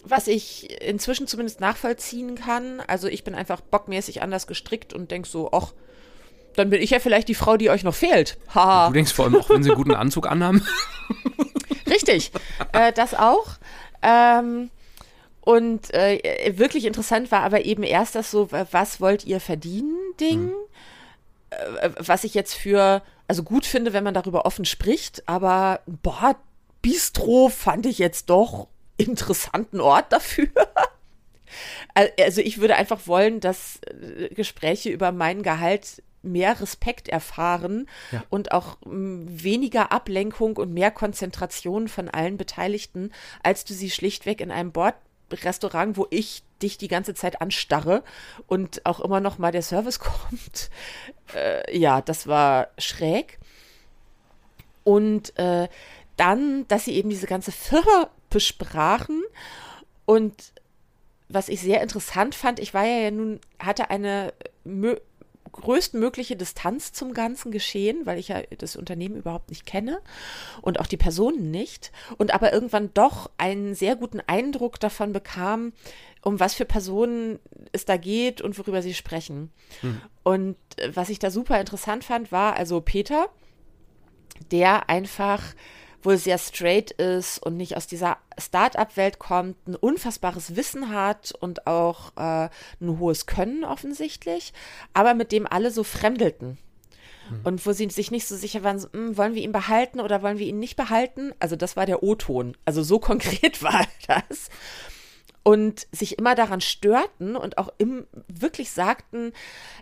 [0.03, 5.27] was ich inzwischen zumindest nachvollziehen kann, also ich bin einfach bockmäßig anders gestrickt und denk
[5.27, 5.73] so, ach,
[6.57, 8.39] dann bin ich ja vielleicht die Frau, die euch noch fehlt.
[8.55, 8.89] Haha.
[8.89, 10.67] Du denkst vor allem auch, wenn sie einen guten Anzug anhaben.
[11.89, 12.33] Richtig,
[12.73, 13.47] äh, das auch.
[14.03, 14.71] Ähm,
[15.43, 20.47] und äh, wirklich interessant war aber eben erst das so, was wollt ihr verdienen, Ding.
[20.47, 20.53] Mhm.
[21.51, 26.37] Äh, was ich jetzt für, also gut finde, wenn man darüber offen spricht, aber boah,
[26.83, 30.49] Bistro fand ich jetzt doch interessanten Ort dafür.
[32.19, 38.23] Also ich würde einfach wollen, dass äh, Gespräche über mein Gehalt mehr Respekt erfahren ja.
[38.29, 43.13] und auch weniger Ablenkung und mehr Konzentration von allen Beteiligten,
[43.43, 48.03] als du sie schlichtweg in einem Bordrestaurant, wo ich dich die ganze Zeit anstarre
[48.47, 50.71] und auch immer noch mal der Service kommt.
[51.35, 53.39] Äh, ja, das war schräg.
[54.85, 55.69] Und äh,
[56.17, 59.23] dann, dass sie eben diese ganze Firma besprachen
[60.05, 60.53] und
[61.29, 64.33] was ich sehr interessant fand, ich war ja nun, hatte eine
[65.61, 70.01] größtmögliche Distanz zum ganzen Geschehen, weil ich ja das Unternehmen überhaupt nicht kenne
[70.63, 75.73] und auch die Personen nicht und aber irgendwann doch einen sehr guten Eindruck davon bekam,
[76.23, 77.39] um was für Personen
[77.73, 79.53] es da geht und worüber sie sprechen.
[79.81, 80.01] Hm.
[80.23, 83.29] Und äh, was ich da super interessant fand, war also Peter,
[84.51, 85.43] der einfach
[86.03, 91.67] wohl sehr straight ist und nicht aus dieser Start-up-Welt kommt, ein unfassbares Wissen hat und
[91.67, 92.49] auch äh,
[92.81, 94.53] ein hohes Können offensichtlich,
[94.95, 96.59] aber mit dem alle so fremdelten.
[97.29, 97.41] Hm.
[97.45, 100.23] Und wo sie sich nicht so sicher waren, so, hm, wollen wir ihn behalten oder
[100.23, 101.33] wollen wir ihn nicht behalten?
[101.41, 102.57] Also das war der O-Ton.
[102.65, 104.49] Also so konkret war das
[105.47, 109.33] und sich immer daran störten und auch im, wirklich sagten,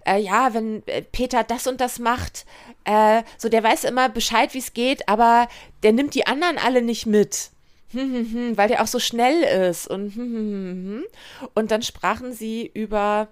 [0.07, 2.45] äh, ja, wenn äh, Peter das und das macht,
[2.85, 5.49] äh, so der weiß immer Bescheid, wie es geht, aber
[5.83, 7.51] der nimmt die anderen alle nicht mit.
[7.95, 11.05] weil der auch so schnell ist und
[11.55, 13.29] und dann sprachen sie über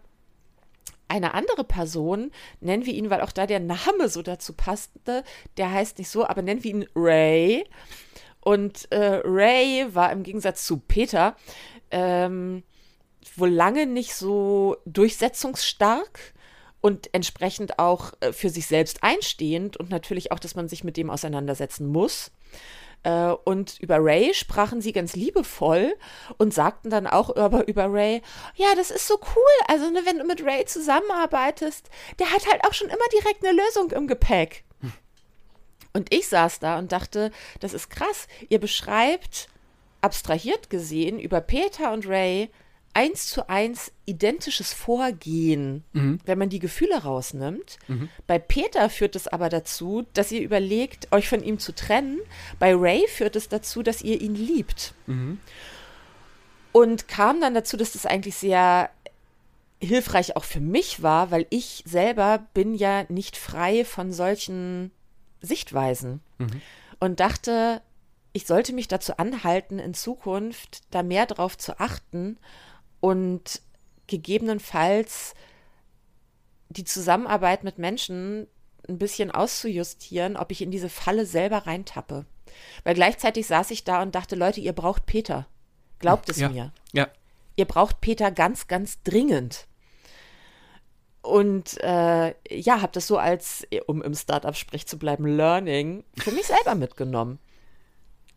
[1.09, 5.25] eine andere Person, nennen wir ihn, weil auch da der Name so dazu passte,
[5.59, 7.67] der heißt nicht so, aber nennen wir ihn Ray.
[8.41, 11.37] Und äh, Ray war im Gegensatz zu Peter
[11.93, 12.63] ähm,
[13.37, 16.35] wohl lange nicht so durchsetzungsstark
[16.81, 20.97] und entsprechend auch äh, für sich selbst einstehend und natürlich auch, dass man sich mit
[20.97, 22.33] dem auseinandersetzen muss.
[23.05, 25.95] Äh, und über Ray sprachen sie ganz liebevoll
[26.39, 28.23] und sagten dann auch über, über Ray,
[28.57, 29.67] ja, das ist so cool.
[29.69, 33.57] Also, ne, wenn du mit Ray zusammenarbeitest, der hat halt auch schon immer direkt eine
[33.57, 34.65] Lösung im Gepäck.
[35.95, 38.27] Und ich saß da und dachte, das ist krass.
[38.49, 39.49] Ihr beschreibt
[40.03, 42.51] abstrahiert gesehen über Peter und Ray
[42.95, 46.21] eins zu eins identisches Vorgehen, mhm.
[46.25, 47.79] wenn man die Gefühle rausnimmt.
[47.89, 48.09] Mhm.
[48.27, 52.21] Bei Peter führt es aber dazu, dass ihr überlegt, euch von ihm zu trennen.
[52.59, 54.93] Bei Ray führt es dazu, dass ihr ihn liebt.
[55.07, 55.41] Mhm.
[56.73, 58.91] Und kam dann dazu, dass das eigentlich sehr
[59.81, 64.91] hilfreich auch für mich war, weil ich selber bin ja nicht frei von solchen
[65.41, 66.21] Sichtweisen.
[66.39, 66.61] Mhm.
[67.01, 67.83] Und dachte,
[68.33, 72.39] ich sollte mich dazu anhalten, in Zukunft da mehr drauf zu achten
[73.01, 73.61] und
[74.07, 75.35] gegebenenfalls
[76.69, 78.47] die Zusammenarbeit mit Menschen
[78.89, 82.25] ein bisschen auszujustieren, ob ich in diese Falle selber reintappe.
[82.85, 85.47] Weil gleichzeitig saß ich da und dachte, Leute, ihr braucht Peter.
[85.99, 86.73] Glaubt es ja, mir.
[86.93, 87.09] Ja.
[87.57, 89.67] Ihr braucht Peter ganz, ganz dringend.
[91.23, 96.47] Und äh, ja, habe das so als, um im Startup-Sprech zu bleiben, Learning für mich
[96.47, 97.39] selber mitgenommen.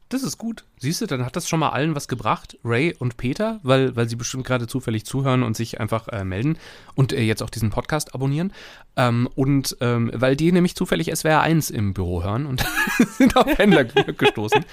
[0.09, 0.65] Das ist gut.
[0.77, 4.07] Siehst du, dann hat das schon mal allen was gebracht, Ray und Peter, weil, weil
[4.07, 6.59] sie bestimmt gerade zufällig zuhören und sich einfach äh, melden
[6.93, 8.53] und äh, jetzt auch diesen Podcast abonnieren.
[8.95, 12.63] Ähm, und ähm, weil die nämlich zufällig SWR 1 im Büro hören und
[13.17, 13.83] sind auf Händler
[14.17, 14.63] gestoßen.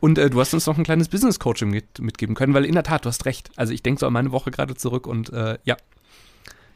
[0.00, 2.82] Und äh, du hast uns noch ein kleines Business-Coaching mit, mitgeben können, weil in der
[2.82, 3.50] Tat, du hast recht.
[3.54, 5.76] Also ich denke so an meine Woche gerade zurück und äh, ja.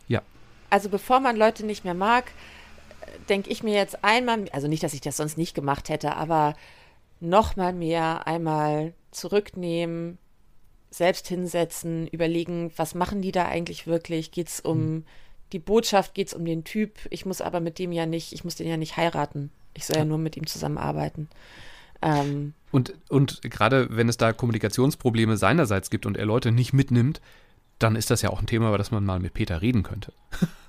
[0.07, 0.23] Ja.
[0.71, 2.31] Also bevor man Leute nicht mehr mag,
[3.29, 6.55] denke ich mir jetzt einmal, also nicht, dass ich das sonst nicht gemacht hätte, aber
[7.25, 10.19] noch mal mehr einmal zurücknehmen,
[10.91, 14.31] selbst hinsetzen, überlegen, was machen die da eigentlich wirklich?
[14.31, 15.05] Geht es um mhm.
[15.53, 16.99] die Botschaft geht es um den Typ.
[17.11, 19.51] Ich muss aber mit dem ja nicht, ich muss den ja nicht heiraten.
[19.75, 21.29] Ich soll ja nur mit ihm zusammenarbeiten.
[22.01, 27.21] Ähm, und, und gerade wenn es da Kommunikationsprobleme seinerseits gibt und er Leute nicht mitnimmt,
[27.79, 30.13] dann ist das ja auch ein Thema, über das man mal mit Peter reden könnte.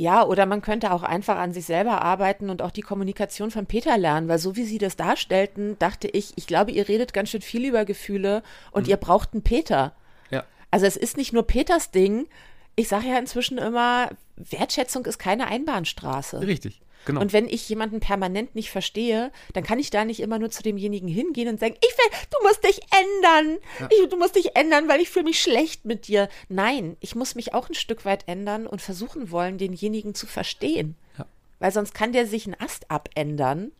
[0.00, 3.66] Ja, oder man könnte auch einfach an sich selber arbeiten und auch die Kommunikation von
[3.66, 7.28] Peter lernen, weil so wie Sie das darstellten, dachte ich, ich glaube, ihr redet ganz
[7.28, 8.92] schön viel über Gefühle und mhm.
[8.92, 9.92] ihr braucht einen Peter.
[10.30, 10.44] Ja.
[10.70, 12.28] Also es ist nicht nur Peters Ding.
[12.76, 16.40] Ich sage ja inzwischen immer, Wertschätzung ist keine Einbahnstraße.
[16.40, 16.80] Richtig.
[17.06, 17.20] Genau.
[17.20, 20.62] Und wenn ich jemanden permanent nicht verstehe, dann kann ich da nicht immer nur zu
[20.62, 23.58] demjenigen hingehen und sagen, ich will, du musst dich ändern.
[23.78, 23.88] Ja.
[23.90, 26.28] Ich, du musst dich ändern, weil ich fühle mich schlecht mit dir.
[26.48, 30.96] Nein, ich muss mich auch ein Stück weit ändern und versuchen wollen, denjenigen zu verstehen.
[31.16, 31.26] Ja.
[31.58, 33.72] Weil sonst kann der sich einen Ast abändern.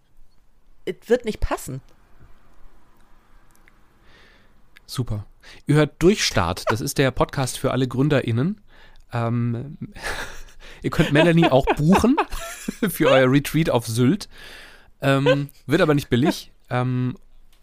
[0.87, 1.83] Es wird nicht passen.
[4.87, 5.27] Super.
[5.67, 6.65] Ihr hört Durchstart.
[6.69, 8.61] Das ist der Podcast für alle GründerInnen.
[9.13, 9.79] Ähm,
[10.83, 12.17] Ihr könnt Melanie auch buchen
[12.89, 14.29] für euer Retreat auf Sylt.
[15.03, 16.53] Ähm, wird aber nicht billig.
[16.69, 17.17] Ähm,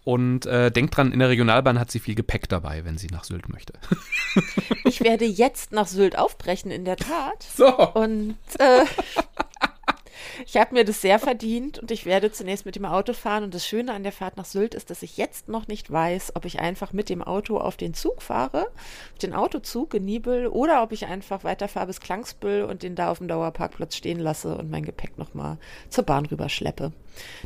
[0.04, 3.26] und äh, denkt dran, in der Regionalbahn hat sie viel Gepäck dabei, wenn sie nach
[3.26, 3.74] Sylt möchte.
[4.86, 7.44] ich werde jetzt nach Sylt aufbrechen, in der Tat.
[7.44, 7.68] So.
[7.90, 8.86] Und äh,
[10.46, 13.44] ich habe mir das sehr verdient und ich werde zunächst mit dem Auto fahren.
[13.44, 16.36] Und das Schöne an der Fahrt nach Sylt ist, dass ich jetzt noch nicht weiß,
[16.36, 18.68] ob ich einfach mit dem Auto auf den Zug fahre,
[19.22, 23.20] den Autozug in Nibel, oder ob ich einfach weiterfahre bis Klangsbüll und den da auf
[23.20, 25.58] dem Dauerparkplatz stehen lasse und mein Gepäck nochmal
[25.90, 26.92] zur Bahn rüberschleppe.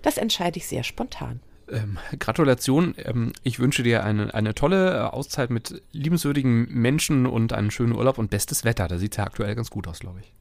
[0.01, 1.39] Das entscheide ich sehr spontan.
[1.71, 2.95] Ähm, Gratulation.
[2.97, 7.93] Ähm, ich wünsche dir eine, eine tolle äh, Auszeit mit liebenswürdigen Menschen und einen schönen
[7.93, 8.87] Urlaub und bestes Wetter.
[8.87, 10.33] Da sieht es ja aktuell ganz gut aus, glaube ich.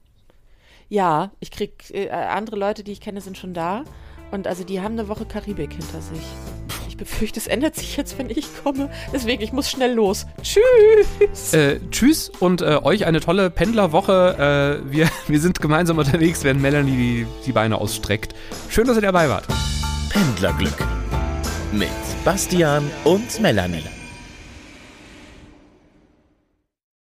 [0.90, 3.84] Ja, ich krieg äh, andere Leute, die ich kenne, sind schon da.
[4.32, 6.20] Und also die haben eine Woche Karibik hinter sich.
[6.88, 8.90] Ich befürchte, es ändert sich jetzt, wenn ich komme.
[9.12, 10.26] Deswegen, ich muss schnell los.
[10.42, 11.54] Tschüss.
[11.54, 14.82] Äh, tschüss und äh, euch eine tolle Pendlerwoche.
[14.84, 18.34] Äh, wir, wir sind gemeinsam unterwegs, während Melanie die, die Beine ausstreckt.
[18.68, 19.46] Schön, dass ihr dabei wart.
[20.10, 20.84] Pendlerglück
[21.72, 21.88] mit
[22.24, 23.99] Bastian und Melanie.